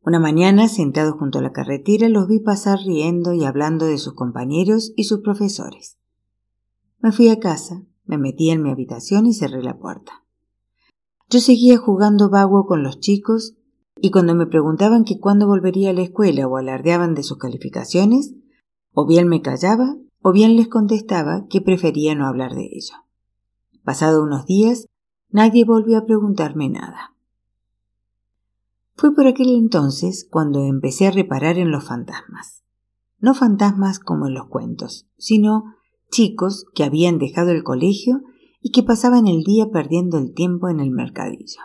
[0.00, 4.14] Una mañana, sentados junto a la carretera, los vi pasar riendo y hablando de sus
[4.14, 5.98] compañeros y sus profesores.
[7.00, 10.24] Me fui a casa, me metí en mi habitación y cerré la puerta.
[11.28, 13.57] Yo seguía jugando vago con los chicos
[14.00, 18.34] y cuando me preguntaban que cuándo volvería a la escuela o alardeaban de sus calificaciones,
[18.92, 22.94] o bien me callaba o bien les contestaba que prefería no hablar de ello.
[23.84, 24.86] Pasado unos días,
[25.30, 27.14] nadie volvió a preguntarme nada.
[28.96, 32.64] Fue por aquel entonces cuando empecé a reparar en los fantasmas.
[33.20, 35.74] No fantasmas como en los cuentos, sino
[36.10, 38.22] chicos que habían dejado el colegio
[38.60, 41.62] y que pasaban el día perdiendo el tiempo en el mercadillo.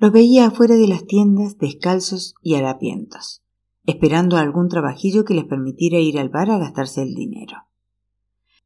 [0.00, 3.42] Los veía afuera de las tiendas descalzos y harapientos,
[3.84, 7.58] esperando algún trabajillo que les permitiera ir al bar a gastarse el dinero.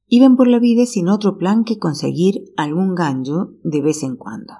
[0.06, 4.52] Iban por la vida sin otro plan que conseguir algún gancho de vez en cuando.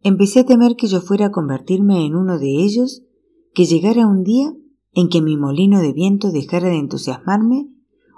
[0.00, 3.02] Empecé a temer que yo fuera a convertirme en uno de ellos,
[3.52, 4.50] que llegara un día
[4.92, 7.68] en que mi molino de viento dejara de entusiasmarme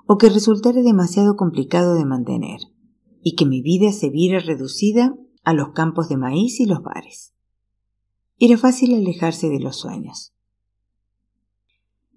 [0.07, 2.61] o que resultara demasiado complicado de mantener,
[3.21, 7.32] y que mi vida se viera reducida a los campos de maíz y los bares.
[8.37, 10.35] Era fácil alejarse de los sueños.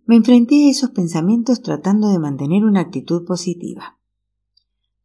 [0.07, 3.99] Me enfrenté a esos pensamientos tratando de mantener una actitud positiva.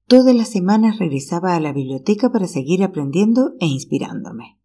[0.06, 4.58] Todas las semanas regresaba a la biblioteca para seguir aprendiendo e inspirándome.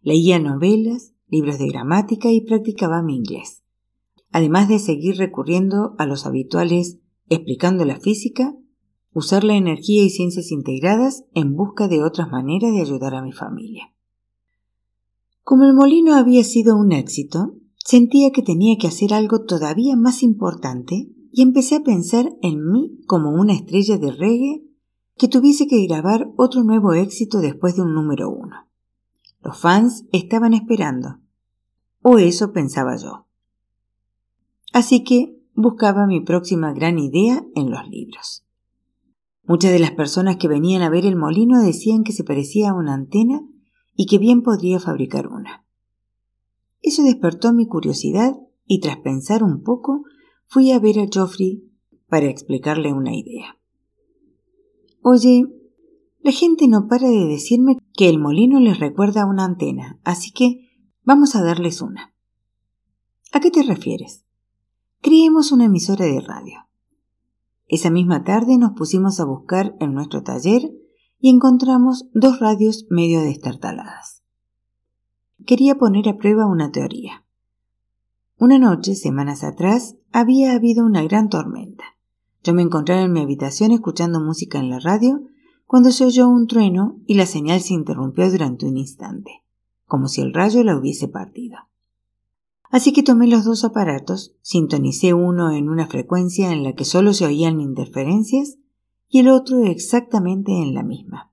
[0.00, 3.62] Leía novelas, libros de gramática y practicaba mi inglés,
[4.32, 6.96] además de seguir recurriendo a los habituales
[7.28, 8.54] explicando la física,
[9.12, 13.32] usar la energía y ciencias integradas en busca de otras maneras de ayudar a mi
[13.32, 13.92] familia.
[15.42, 20.22] Como el molino había sido un éxito, sentía que tenía que hacer algo todavía más
[20.22, 24.64] importante y empecé a pensar en mí como una estrella de reggae
[25.16, 28.68] que tuviese que grabar otro nuevo éxito después de un número uno.
[29.42, 31.18] Los fans estaban esperando.
[32.02, 33.26] O eso pensaba yo.
[34.72, 38.44] Así que buscaba mi próxima gran idea en los libros.
[39.50, 42.72] Muchas de las personas que venían a ver el molino decían que se parecía a
[42.72, 43.42] una antena
[43.96, 45.66] y que bien podría fabricar una.
[46.82, 50.04] Eso despertó mi curiosidad y tras pensar un poco
[50.46, 51.68] fui a ver a Geoffrey
[52.08, 53.58] para explicarle una idea.
[55.02, 55.42] Oye,
[56.20, 60.30] la gente no para de decirme que el molino les recuerda a una antena, así
[60.30, 60.70] que
[61.02, 62.14] vamos a darles una.
[63.32, 64.24] ¿A qué te refieres?
[65.00, 66.69] Creemos una emisora de radio.
[67.70, 70.72] Esa misma tarde nos pusimos a buscar en nuestro taller
[71.20, 74.24] y encontramos dos radios medio destartaladas.
[75.46, 77.24] Quería poner a prueba una teoría.
[78.38, 81.84] Una noche, semanas atrás, había habido una gran tormenta.
[82.42, 85.22] Yo me encontraba en mi habitación escuchando música en la radio
[85.64, 89.44] cuando se oyó un trueno y la señal se interrumpió durante un instante,
[89.86, 91.69] como si el rayo la hubiese partido.
[92.70, 97.12] Así que tomé los dos aparatos, sintonicé uno en una frecuencia en la que solo
[97.14, 98.58] se oían interferencias
[99.08, 101.32] y el otro exactamente en la misma.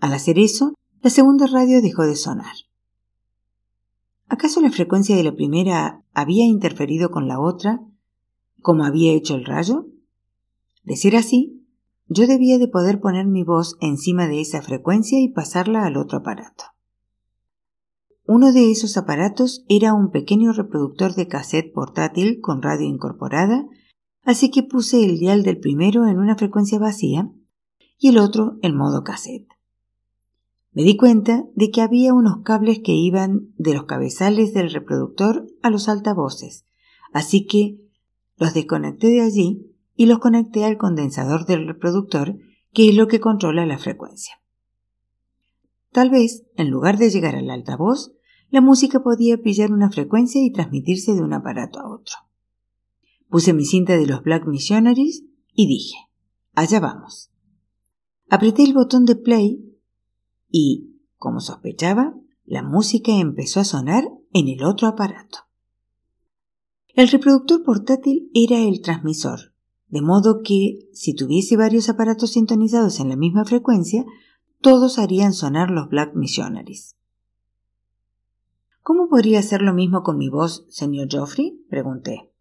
[0.00, 2.54] Al hacer eso, la segunda radio dejó de sonar.
[4.26, 7.80] ¿Acaso la frecuencia de la primera había interferido con la otra,
[8.60, 9.86] como había hecho el rayo?
[10.82, 11.64] De ser así,
[12.08, 16.18] yo debía de poder poner mi voz encima de esa frecuencia y pasarla al otro
[16.18, 16.64] aparato.
[18.30, 23.64] Uno de esos aparatos era un pequeño reproductor de cassette portátil con radio incorporada,
[24.22, 27.32] así que puse el dial del primero en una frecuencia vacía
[27.98, 29.48] y el otro en modo cassette.
[30.72, 35.46] Me di cuenta de que había unos cables que iban de los cabezales del reproductor
[35.62, 36.66] a los altavoces,
[37.14, 37.80] así que
[38.36, 42.36] los desconecté de allí y los conecté al condensador del reproductor,
[42.74, 44.34] que es lo que controla la frecuencia.
[45.92, 48.12] Tal vez, en lugar de llegar al altavoz,
[48.50, 52.14] la música podía pillar una frecuencia y transmitirse de un aparato a otro.
[53.28, 55.96] Puse mi cinta de los Black Missionaries y dije,
[56.54, 57.30] allá vamos.
[58.30, 59.64] Apreté el botón de play
[60.50, 65.40] y, como sospechaba, la música empezó a sonar en el otro aparato.
[66.94, 69.52] El reproductor portátil era el transmisor,
[69.88, 74.04] de modo que, si tuviese varios aparatos sintonizados en la misma frecuencia,
[74.60, 76.97] todos harían sonar los Black Missionaries.
[78.88, 81.62] ¿Cómo podría hacer lo mismo con mi voz, señor Geoffrey?
[81.68, 82.32] pregunté.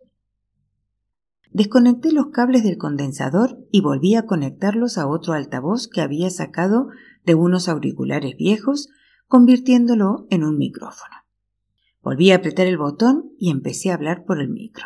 [1.51, 6.88] Desconecté los cables del condensador y volví a conectarlos a otro altavoz que había sacado
[7.25, 8.88] de unos auriculares viejos,
[9.27, 11.17] convirtiéndolo en un micrófono.
[12.01, 14.86] Volví a apretar el botón y empecé a hablar por el micro.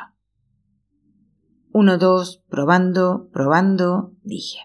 [1.72, 4.62] Uno, dos, probando, probando, dije.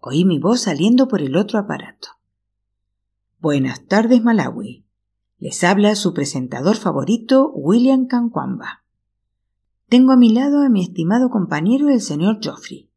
[0.00, 2.08] Oí mi voz saliendo por el otro aparato.
[3.38, 4.85] Buenas tardes, Malawi.
[5.38, 8.84] Les habla su presentador favorito, William Canquamba.
[9.88, 12.90] Tengo a mi lado a mi estimado compañero, el señor Geoffrey.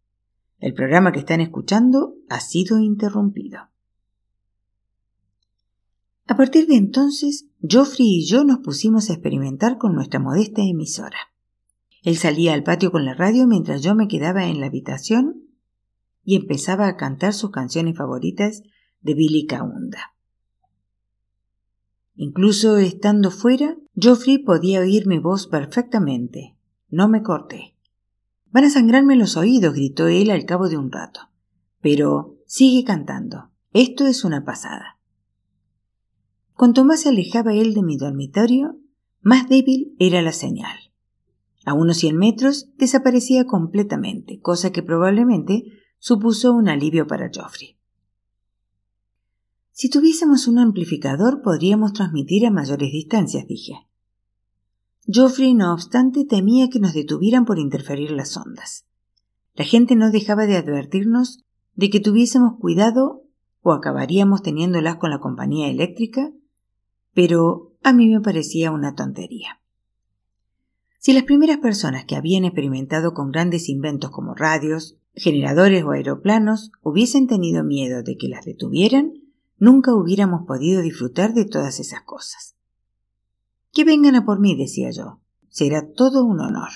[0.60, 3.70] El programa que están escuchando ha sido interrumpido.
[6.28, 11.18] A partir de entonces, Geoffrey y yo nos pusimos a experimentar con nuestra modesta emisora.
[12.04, 15.44] Él salía al patio con la radio mientras yo me quedaba en la habitación
[16.24, 18.64] y empezaba a cantar sus canciones favoritas
[19.02, 20.14] de Billy Kaunda.
[22.22, 26.58] Incluso estando fuera, Geoffrey podía oír mi voz perfectamente.
[26.90, 27.78] No me corté.
[28.52, 31.22] Van a sangrarme los oídos, gritó él al cabo de un rato.
[31.80, 33.52] Pero sigue cantando.
[33.72, 35.00] Esto es una pasada.
[36.56, 38.78] Cuanto más se alejaba él de mi dormitorio,
[39.22, 40.78] más débil era la señal.
[41.64, 45.64] A unos cien metros desaparecía completamente, cosa que probablemente
[46.00, 47.79] supuso un alivio para Geoffrey.
[49.82, 53.88] Si tuviésemos un amplificador podríamos transmitir a mayores distancias, dije.
[55.08, 58.86] Geoffrey, no obstante, temía que nos detuvieran por interferir las ondas.
[59.54, 63.24] La gente no dejaba de advertirnos de que tuviésemos cuidado
[63.62, 66.30] o acabaríamos teniéndolas con la compañía eléctrica,
[67.14, 69.62] pero a mí me parecía una tontería.
[70.98, 76.70] Si las primeras personas que habían experimentado con grandes inventos como radios, generadores o aeroplanos
[76.84, 79.14] hubiesen tenido miedo de que las detuvieran,
[79.60, 82.56] nunca hubiéramos podido disfrutar de todas esas cosas.
[83.72, 85.22] Que vengan a por mí, decía yo.
[85.50, 86.70] Será todo un honor.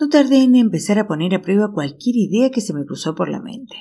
[0.00, 3.28] No tardé en empezar a poner a prueba cualquier idea que se me cruzó por
[3.28, 3.76] la mente.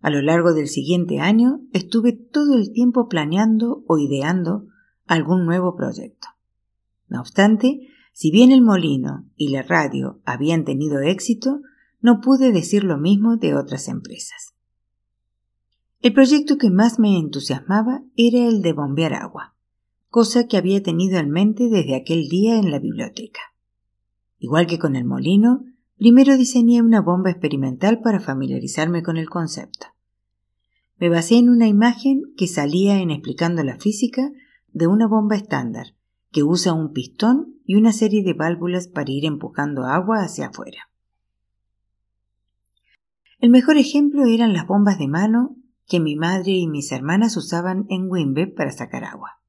[0.00, 4.66] A lo largo del siguiente año estuve todo el tiempo planeando o ideando
[5.06, 6.28] algún nuevo proyecto.
[7.08, 11.60] No obstante, si bien el molino y la radio habían tenido éxito,
[12.00, 14.51] no pude decir lo mismo de otras empresas.
[16.02, 19.54] El proyecto que más me entusiasmaba era el de bombear agua,
[20.08, 23.40] cosa que había tenido en mente desde aquel día en la biblioteca.
[24.40, 25.64] Igual que con el molino,
[25.96, 29.86] primero diseñé una bomba experimental para familiarizarme con el concepto.
[30.98, 34.28] Me basé en una imagen que salía en explicando la física
[34.72, 35.94] de una bomba estándar,
[36.32, 40.88] que usa un pistón y una serie de válvulas para ir empujando agua hacia afuera.
[43.38, 45.61] El mejor ejemplo eran las bombas de mano
[45.92, 49.42] que mi madre y mis hermanas usaban en Wimbe para sacar agua.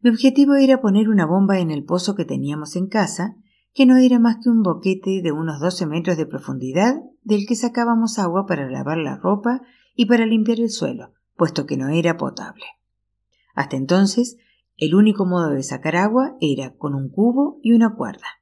[0.00, 3.36] Mi objetivo era poner una bomba en el pozo que teníamos en casa,
[3.74, 7.56] que no era más que un boquete de unos 12 metros de profundidad del que
[7.56, 9.60] sacábamos agua para lavar la ropa
[9.94, 12.64] y para limpiar el suelo, puesto que no era potable.
[13.54, 14.38] Hasta entonces,
[14.78, 18.40] el único modo de sacar agua era con un cubo y una cuerda.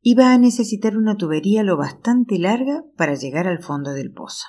[0.00, 4.46] Iba a necesitar una tubería lo bastante larga para llegar al fondo del pozo.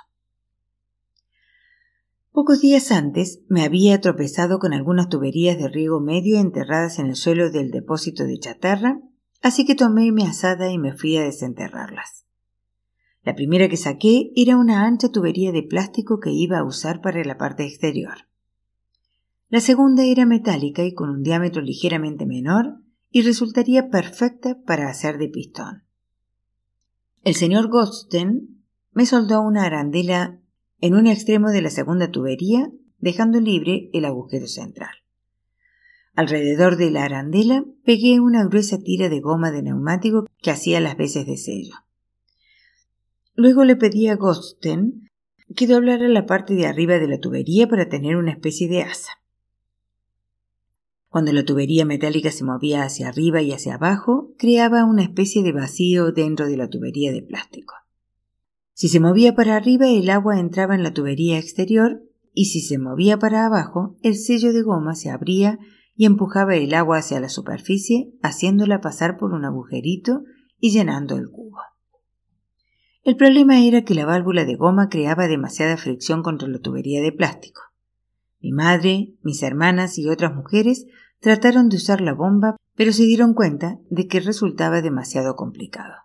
[2.31, 7.15] Pocos días antes me había tropezado con algunas tuberías de riego medio enterradas en el
[7.15, 9.01] suelo del depósito de chatarra,
[9.41, 12.25] así que tomé mi asada y me fui a desenterrarlas.
[13.23, 17.23] La primera que saqué era una ancha tubería de plástico que iba a usar para
[17.23, 18.27] la parte exterior.
[19.49, 25.17] La segunda era metálica y con un diámetro ligeramente menor y resultaría perfecta para hacer
[25.17, 25.83] de pistón.
[27.23, 28.63] El señor Godsten
[28.93, 30.39] me soldó una arandela
[30.81, 32.69] en un extremo de la segunda tubería,
[32.99, 34.91] dejando libre el agujero central.
[36.15, 40.97] Alrededor de la arandela pegué una gruesa tira de goma de neumático que hacía las
[40.97, 41.75] veces de sello.
[43.35, 45.09] Luego le pedí a Godsten
[45.55, 49.13] que doblara la parte de arriba de la tubería para tener una especie de asa.
[51.07, 55.53] Cuando la tubería metálica se movía hacia arriba y hacia abajo, creaba una especie de
[55.53, 57.73] vacío dentro de la tubería de plástico.
[58.79, 62.01] Si se movía para arriba, el agua entraba en la tubería exterior
[62.33, 65.59] y si se movía para abajo, el sello de goma se abría
[65.97, 70.23] y empujaba el agua hacia la superficie, haciéndola pasar por un agujerito
[70.61, 71.57] y llenando el cubo.
[73.03, 77.11] El problema era que la válvula de goma creaba demasiada fricción contra la tubería de
[77.11, 77.59] plástico.
[78.39, 80.85] Mi madre, mis hermanas y otras mujeres
[81.19, 85.95] trataron de usar la bomba, pero se dieron cuenta de que resultaba demasiado complicado.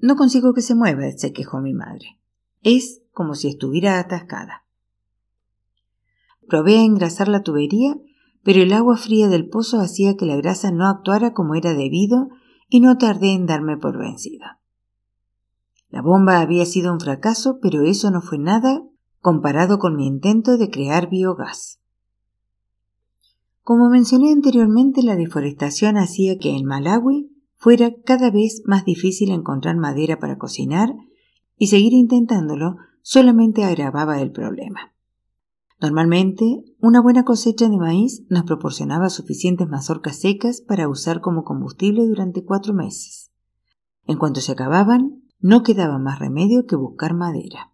[0.00, 2.20] No consigo que se mueva, se quejó mi madre.
[2.62, 4.64] Es como si estuviera atascada.
[6.48, 7.96] Probé a engrasar la tubería,
[8.42, 12.28] pero el agua fría del pozo hacía que la grasa no actuara como era debido
[12.68, 14.60] y no tardé en darme por vencida.
[15.90, 18.82] La bomba había sido un fracaso, pero eso no fue nada
[19.20, 21.80] comparado con mi intento de crear biogás.
[23.62, 27.27] Como mencioné anteriormente, la deforestación hacía que en Malawi
[27.58, 30.94] fuera cada vez más difícil encontrar madera para cocinar
[31.56, 34.94] y seguir intentándolo solamente agravaba el problema.
[35.80, 42.06] Normalmente, una buena cosecha de maíz nos proporcionaba suficientes mazorcas secas para usar como combustible
[42.06, 43.30] durante cuatro meses.
[44.04, 47.72] En cuanto se acababan, no quedaba más remedio que buscar madera.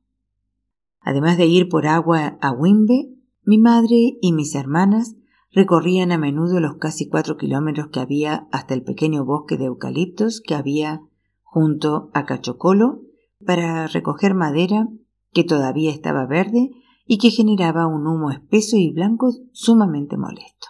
[1.01, 5.17] Además de ir por agua a Wimbe, mi madre y mis hermanas
[5.55, 10.41] recorrían a menudo los casi cuatro kilómetros que había hasta el pequeño bosque de eucaliptos
[10.41, 11.03] que había
[11.43, 13.03] junto a Cachocolo
[13.47, 14.89] para recoger madera
[15.33, 16.71] que todavía estaba verde
[17.07, 20.69] y que generaba un humo espeso y blanco sumamente molesto.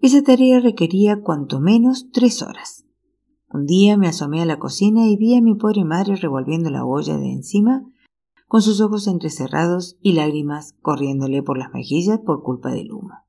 [0.00, 2.84] Esa tarea requería cuanto menos tres horas.
[3.50, 6.84] Un día me asomé a la cocina y vi a mi pobre madre revolviendo la
[6.84, 7.82] olla de encima
[8.46, 13.27] con sus ojos entrecerrados y lágrimas corriéndole por las mejillas por culpa del humo.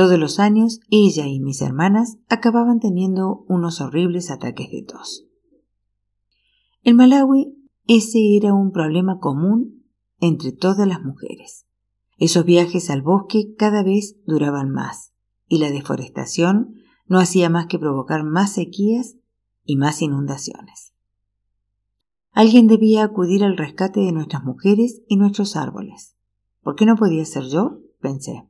[0.00, 5.26] Todos los años ella y mis hermanas acababan teniendo unos horribles ataques de tos.
[6.82, 7.54] En Malawi
[7.86, 9.84] ese era un problema común
[10.18, 11.66] entre todas las mujeres.
[12.16, 15.12] Esos viajes al bosque cada vez duraban más
[15.48, 16.76] y la deforestación
[17.06, 19.18] no hacía más que provocar más sequías
[19.66, 20.94] y más inundaciones.
[22.32, 26.16] Alguien debía acudir al rescate de nuestras mujeres y nuestros árboles.
[26.62, 27.80] ¿Por qué no podía ser yo?
[28.00, 28.49] pensé.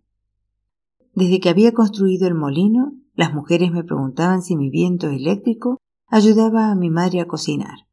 [1.15, 6.71] Desde que había construido el molino, las mujeres me preguntaban si mi viento eléctrico ayudaba
[6.71, 7.87] a mi madre a cocinar,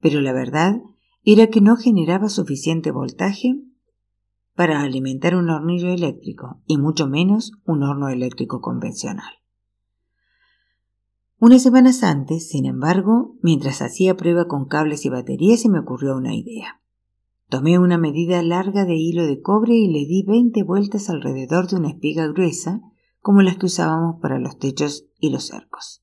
[0.00, 0.82] pero la verdad
[1.24, 3.56] era que no generaba suficiente voltaje
[4.54, 9.32] para alimentar un hornillo eléctrico y mucho menos un horno eléctrico convencional.
[11.38, 16.16] Unas semanas antes, sin embargo, mientras hacía prueba con cables y baterías, se me ocurrió
[16.16, 16.80] una idea.
[17.54, 21.76] Tomé una medida larga de hilo de cobre y le di veinte vueltas alrededor de
[21.76, 22.80] una espiga gruesa,
[23.20, 26.02] como las que usábamos para los techos y los cercos.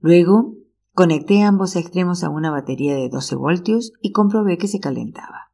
[0.00, 0.56] Luego,
[0.92, 5.52] conecté ambos extremos a una batería de 12 voltios y comprobé que se calentaba.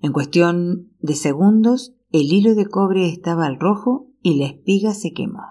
[0.00, 5.12] En cuestión de segundos, el hilo de cobre estaba al rojo y la espiga se
[5.12, 5.44] quemó.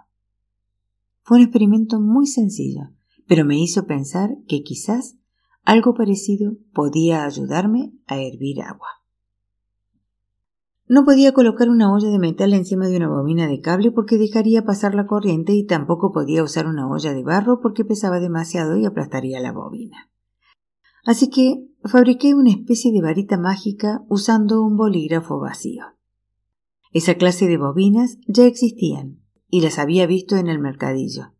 [1.22, 2.90] Fue un experimento muy sencillo,
[3.30, 5.16] pero me hizo pensar que quizás
[5.64, 8.88] algo parecido podía ayudarme a hervir agua.
[10.88, 14.66] No podía colocar una olla de metal encima de una bobina de cable porque dejaría
[14.66, 18.86] pasar la corriente y tampoco podía usar una olla de barro porque pesaba demasiado y
[18.86, 20.10] aplastaría la bobina.
[21.06, 25.86] Así que fabriqué una especie de varita mágica usando un bolígrafo vacío.
[26.92, 31.34] Esa clase de bobinas ya existían, y las había visto en el mercadillo,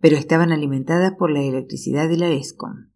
[0.00, 2.93] pero estaban alimentadas por la electricidad de la ESCOM.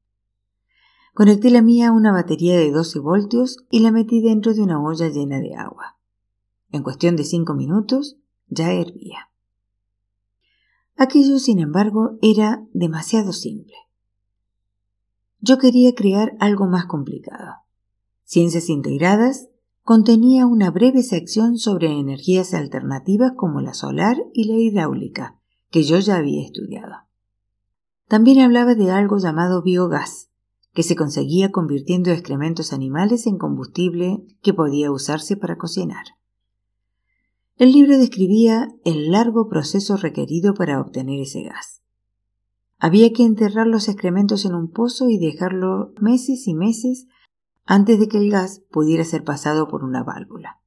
[1.18, 4.80] Conecté la mía a una batería de 12 voltios y la metí dentro de una
[4.80, 5.98] olla llena de agua.
[6.70, 9.28] En cuestión de cinco minutos ya hervía.
[10.96, 13.74] Aquello, sin embargo, era demasiado simple.
[15.40, 17.64] Yo quería crear algo más complicado.
[18.22, 19.48] Ciencias integradas
[19.82, 25.36] contenía una breve sección sobre energías alternativas como la solar y la hidráulica,
[25.72, 26.94] que yo ya había estudiado.
[28.06, 30.28] También hablaba de algo llamado biogás,
[30.78, 36.04] que se conseguía convirtiendo excrementos animales en combustible que podía usarse para cocinar.
[37.56, 41.82] El libro describía el largo proceso requerido para obtener ese gas.
[42.78, 47.08] Había que enterrar los excrementos en un pozo y dejarlo meses y meses
[47.64, 50.60] antes de que el gas pudiera ser pasado por una válvula.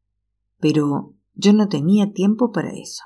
[0.60, 3.06] Pero yo no tenía tiempo para eso.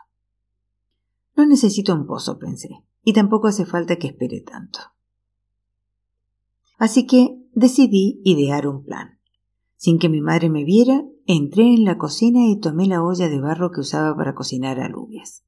[1.35, 2.69] No necesito un pozo, pensé,
[3.03, 4.94] y tampoco hace falta que espere tanto.
[6.77, 9.19] Así que decidí idear un plan.
[9.75, 13.39] Sin que mi madre me viera, entré en la cocina y tomé la olla de
[13.39, 15.43] barro que usaba para cocinar alubias.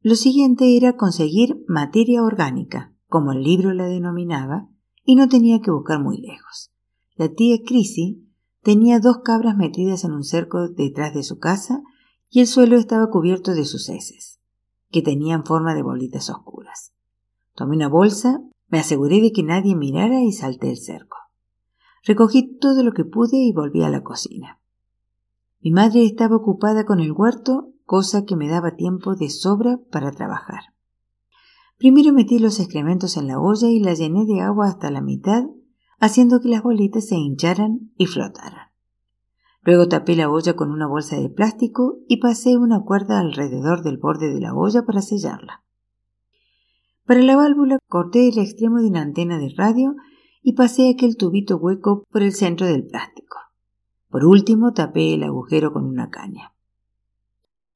[0.00, 4.68] Lo siguiente era conseguir materia orgánica, como el libro la denominaba,
[5.04, 6.72] y no tenía que buscar muy lejos.
[7.14, 8.28] La tía Crisi
[8.62, 11.82] tenía dos cabras metidas en un cerco detrás de su casa
[12.30, 14.40] y el suelo estaba cubierto de sus heces,
[14.90, 16.92] que tenían forma de bolitas oscuras.
[17.54, 18.40] Tomé una bolsa,
[18.72, 21.18] me aseguré de que nadie mirara y salté el cerco.
[22.04, 24.60] Recogí todo lo que pude y volví a la cocina.
[25.60, 30.10] Mi madre estaba ocupada con el huerto, cosa que me daba tiempo de sobra para
[30.10, 30.60] trabajar.
[31.76, 35.44] Primero metí los excrementos en la olla y la llené de agua hasta la mitad,
[36.00, 38.70] haciendo que las bolitas se hincharan y flotaran.
[39.60, 43.98] Luego tapé la olla con una bolsa de plástico y pasé una cuerda alrededor del
[43.98, 45.62] borde de la olla para sellarla.
[47.04, 49.96] Para la válvula corté el extremo de una antena de radio
[50.42, 53.38] y pasé aquel tubito hueco por el centro del plástico.
[54.08, 56.52] Por último, tapé el agujero con una caña.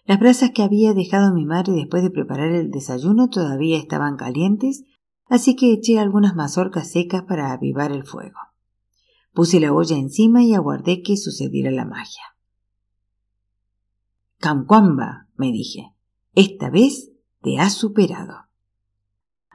[0.04, 4.84] Las brasas que había dejado mi madre después de preparar el desayuno todavía estaban calientes,
[5.26, 8.38] así que eché algunas mazorcas secas para avivar el fuego.
[9.32, 12.22] Puse la olla encima y aguardé que sucediera la magia.
[14.38, 15.92] Camcuamba, me dije,
[16.34, 17.10] esta vez
[17.42, 18.45] te has superado.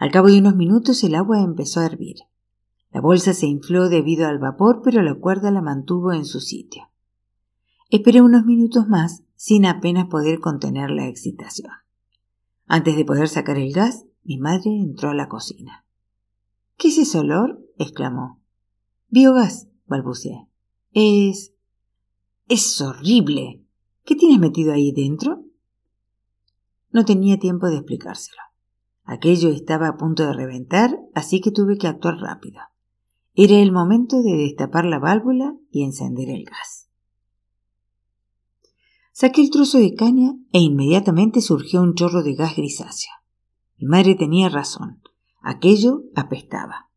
[0.01, 2.15] Al cabo de unos minutos el agua empezó a hervir.
[2.91, 6.89] La bolsa se infló debido al vapor, pero la cuerda la mantuvo en su sitio.
[7.91, 11.69] Esperé unos minutos más sin apenas poder contener la excitación.
[12.65, 15.85] Antes de poder sacar el gas, mi madre entró a la cocina.
[16.77, 17.63] ¿Qué es ese olor?
[17.77, 18.41] exclamó.
[19.09, 20.47] Biogás, balbuceé.
[20.93, 21.53] Es.
[22.47, 23.63] es horrible.
[24.03, 25.45] ¿Qué tienes metido ahí dentro?
[26.89, 28.50] No tenía tiempo de explicárselo.
[29.03, 32.61] Aquello estaba a punto de reventar, así que tuve que actuar rápido.
[33.33, 36.89] Era el momento de destapar la válvula y encender el gas.
[39.11, 43.11] Saqué el trozo de caña e inmediatamente surgió un chorro de gas grisáceo.
[43.77, 45.01] Mi madre tenía razón.
[45.41, 46.89] Aquello apestaba.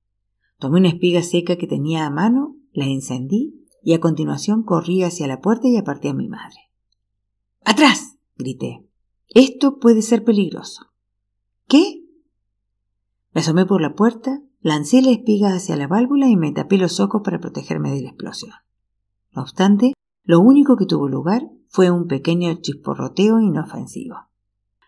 [0.58, 5.26] Tomé una espiga seca que tenía a mano, la encendí y a continuación corrí hacia
[5.26, 6.56] la puerta y aparté a mi madre.
[7.64, 8.16] ¡Atrás!
[8.36, 8.86] grité.
[9.28, 10.93] Esto puede ser peligroso.
[11.66, 12.04] ¿Qué?
[13.32, 16.98] Me asomé por la puerta Lancé la espiga hacia la válvula y me tapé los
[16.98, 18.54] ojos para protegerme de la explosión.
[19.32, 19.92] No obstante,
[20.22, 24.16] lo único que tuvo lugar fue un pequeño chisporroteo inofensivo.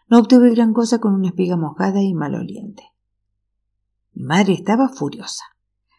[0.09, 2.85] No obtuve gran cosa con una espiga mojada y maloliente.
[4.14, 5.45] Mi madre estaba furiosa.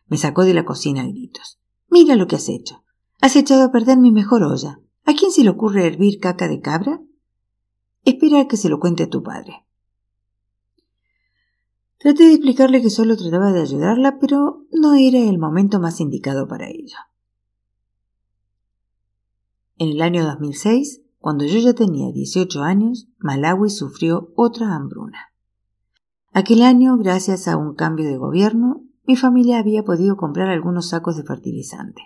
[0.08, 1.60] Me sacó de la cocina a gritos.
[1.88, 2.84] Mira lo que has hecho.
[3.22, 4.80] Has echado a perder mi mejor olla.
[5.06, 7.00] ¿A quién se le ocurre hervir caca de cabra?
[8.06, 9.67] Espera a que se lo cuente a tu padre.
[12.00, 16.48] Traté de explicarle que solo trataba de ayudarla, pero no era el momento más indicado
[16.48, 16.98] para ello.
[19.78, 25.34] En el año 2006, cuando yo ya tenía 18 años, Malawi sufrió otra hambruna.
[26.34, 31.18] Aquel año, gracias a un cambio de gobierno, mi familia había podido comprar algunos sacos
[31.18, 32.02] de fertilizante.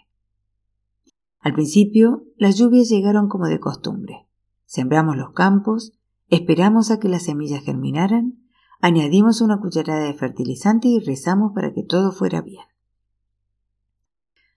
[1.40, 4.28] Al principio, las lluvias llegaron como de costumbre.
[4.66, 5.92] Sembramos los campos,
[6.30, 8.41] esperamos a que las semillas germinaran
[8.84, 12.66] Añadimos una cucharada de fertilizante y rezamos para que todo fuera bien.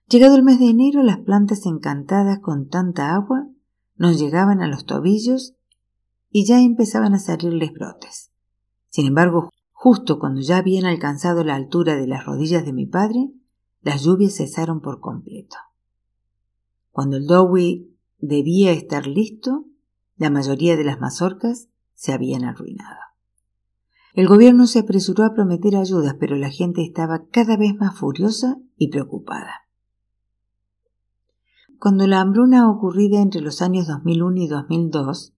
[0.09, 3.47] Llegado el mes de enero, las plantas encantadas con tanta agua
[3.97, 5.55] nos llegaban a los tobillos
[6.31, 8.33] y ya empezaban a salirles brotes.
[8.89, 13.31] Sin embargo, justo cuando ya habían alcanzado la altura de las rodillas de mi padre,
[13.83, 15.57] las lluvias cesaron por completo.
[16.91, 19.67] Cuando el dowi debía estar listo,
[20.17, 23.14] la mayoría de las mazorcas se habían arruinado.
[24.15, 28.59] El gobierno se apresuró a prometer ayudas, pero la gente estaba cada vez más furiosa
[28.77, 29.67] y preocupada.
[31.81, 35.35] Cuando la hambruna ocurrida entre los años 2001 y 2002,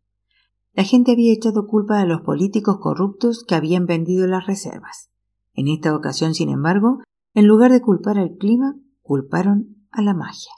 [0.75, 5.11] la gente había echado culpa a los políticos corruptos que habían vendido las reservas.
[5.55, 6.99] En esta ocasión, sin embargo,
[7.33, 10.53] en lugar de culpar al clima, culparon a la magia.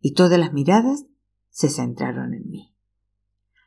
[0.00, 1.06] Y todas las miradas
[1.48, 2.72] se centraron en mí.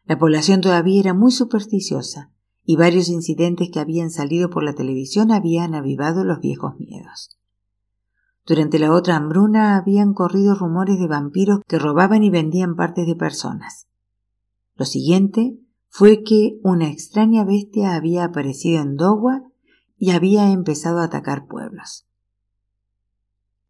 [0.05, 2.32] La población todavía era muy supersticiosa
[2.65, 7.37] y varios incidentes que habían salido por la televisión habían avivado los viejos miedos.
[8.45, 13.15] Durante la otra hambruna habían corrido rumores de vampiros que robaban y vendían partes de
[13.15, 13.87] personas.
[14.75, 15.59] Lo siguiente
[15.89, 19.43] fue que una extraña bestia había aparecido en Dogua
[19.97, 22.05] y había empezado a atacar pueblos.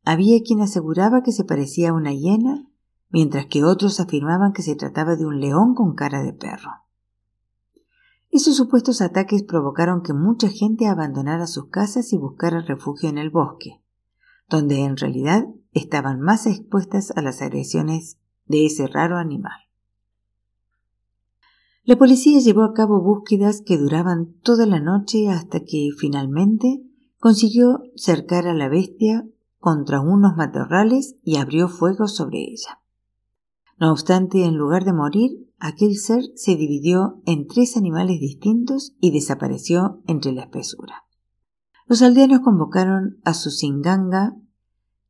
[0.06, 2.68] Había quien aseguraba que se parecía a una hiena,
[3.10, 6.83] mientras que otros afirmaban que se trataba de un león con cara de perro.
[8.34, 13.30] Esos supuestos ataques provocaron que mucha gente abandonara sus casas y buscara refugio en el
[13.30, 13.80] bosque
[14.50, 19.60] donde en realidad estaban más expuestas a las agresiones de ese raro animal.
[21.86, 26.84] La policía llevó a cabo búsquedas que duraban toda la noche hasta que finalmente
[27.20, 29.28] consiguió cercar a la bestia
[29.60, 32.80] contra unos matorrales y abrió fuego sobre ella.
[33.80, 35.32] No obstante, en lugar de morir,
[35.64, 41.06] aquel ser se dividió en tres animales distintos y desapareció entre la espesura.
[41.88, 44.36] Los aldeanos convocaron a su singanga,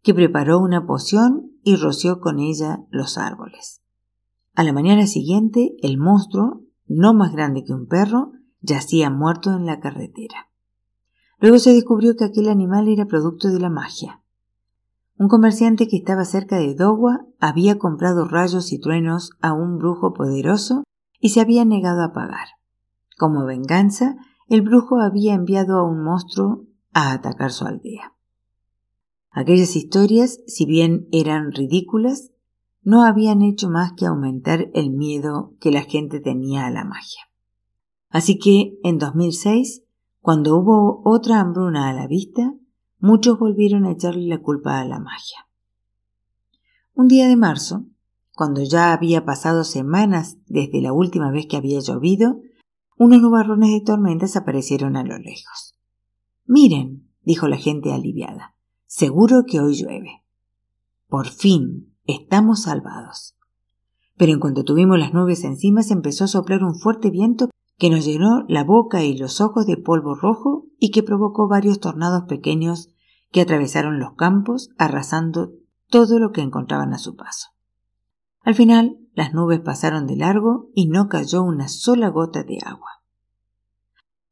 [0.03, 3.81] que preparó una poción y roció con ella los árboles.
[4.53, 9.65] A la mañana siguiente, el monstruo, no más grande que un perro, yacía muerto en
[9.65, 10.51] la carretera.
[11.39, 14.22] Luego se descubrió que aquel animal era producto de la magia.
[15.17, 20.13] Un comerciante que estaba cerca de Dogua había comprado rayos y truenos a un brujo
[20.13, 20.83] poderoso
[21.19, 22.47] y se había negado a pagar.
[23.17, 24.15] Como venganza,
[24.47, 28.13] el brujo había enviado a un monstruo a atacar su aldea.
[29.31, 32.31] Aquellas historias, si bien eran ridículas,
[32.81, 37.21] no habían hecho más que aumentar el miedo que la gente tenía a la magia.
[38.09, 39.83] Así que, en 2006,
[40.21, 42.53] cuando hubo otra hambruna a la vista,
[43.03, 45.45] muchos volvieron a echarle la culpa a la magia.
[46.93, 47.85] Un día de marzo,
[48.33, 52.39] cuando ya había pasado semanas desde la última vez que había llovido,
[52.97, 55.77] unos nubarrones de tormentas aparecieron a lo lejos.
[56.45, 60.23] Miren, dijo la gente aliviada, seguro que hoy llueve.
[61.09, 63.35] Por fin, estamos salvados.
[64.15, 67.89] Pero en cuanto tuvimos las nubes encima se empezó a soplar un fuerte viento que
[67.89, 72.23] nos llenó la boca y los ojos de polvo rojo y que provocó varios tornados
[72.29, 72.92] pequeños
[73.33, 75.51] que atravesaron los campos, arrasando
[75.89, 77.49] todo lo que encontraban a su paso.
[78.41, 83.01] Al final, las nubes pasaron de largo y no cayó una sola gota de agua.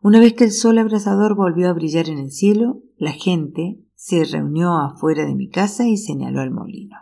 [0.01, 4.23] Una vez que el sol abrasador volvió a brillar en el cielo, la gente se
[4.23, 6.97] reunió afuera de mi casa y señaló el molino.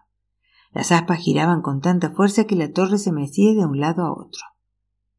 [0.72, 4.12] Las aspas giraban con tanta fuerza que la torre se mecía de un lado a
[4.12, 4.42] otro.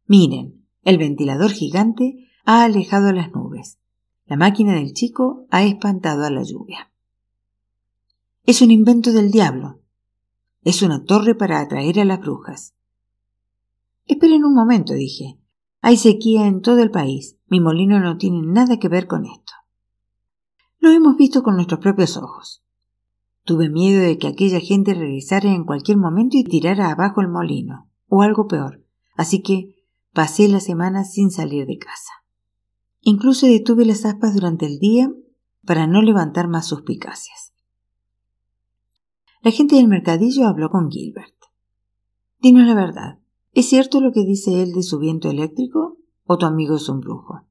[0.07, 3.80] Miren, el ventilador gigante ha alejado las nubes.
[4.31, 6.93] La máquina del chico ha espantado a la lluvia.
[8.45, 9.81] Es un invento del diablo.
[10.63, 12.77] Es una torre para atraer a las brujas.
[14.07, 15.37] Esperen un momento, dije.
[15.81, 17.39] Hay sequía en todo el país.
[17.49, 19.53] Mi molino no tiene nada que ver con esto.
[20.79, 22.63] Lo hemos visto con nuestros propios ojos.
[23.43, 27.91] Tuve miedo de que aquella gente regresara en cualquier momento y tirara abajo el molino,
[28.07, 28.85] o algo peor,
[29.17, 29.75] así que
[30.13, 32.20] pasé la semana sin salir de casa.
[33.03, 35.13] Incluso detuve las aspas durante el día
[35.65, 37.53] para no levantar más suspicacias.
[39.43, 41.35] La gente del mercadillo habló con Gilbert.
[42.41, 43.21] Dinos la verdad,
[43.53, 45.99] ¿Es cierto lo que dice él de su viento eléctrico?
[46.25, 47.43] ¿O tu amigo es un brujo?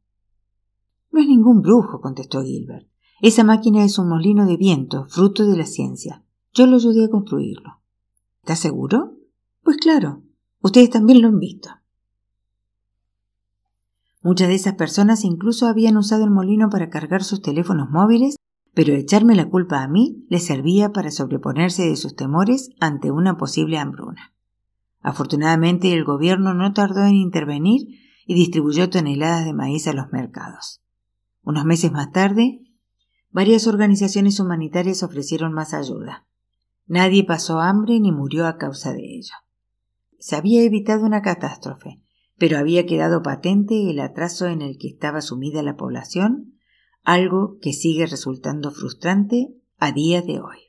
[1.12, 2.88] No es ningún brujo, contestó Gilbert.
[3.22, 6.24] Esa máquina es un molino de viento, fruto de la ciencia.
[6.54, 7.82] Yo lo ayudé a construirlo.
[8.40, 9.18] ¿Estás seguro?
[9.62, 10.24] Pues claro,
[10.62, 11.70] ustedes también lo han visto.
[14.22, 18.36] Muchas de esas personas incluso habían usado el molino para cargar sus teléfonos móviles,
[18.74, 23.38] pero echarme la culpa a mí les servía para sobreponerse de sus temores ante una
[23.38, 24.34] posible hambruna.
[25.02, 27.88] Afortunadamente el gobierno no tardó en intervenir
[28.26, 30.82] y distribuyó toneladas de maíz a los mercados.
[31.42, 32.62] Unos meses más tarde,
[33.32, 36.26] varias organizaciones humanitarias ofrecieron más ayuda.
[36.86, 39.34] Nadie pasó hambre ni murió a causa de ello.
[40.20, 42.02] Se había evitado una catástrofe,
[42.40, 46.56] pero había quedado patente el atraso en el que estaba sumida la población,
[47.04, 50.69] algo que sigue resultando frustrante a día de hoy.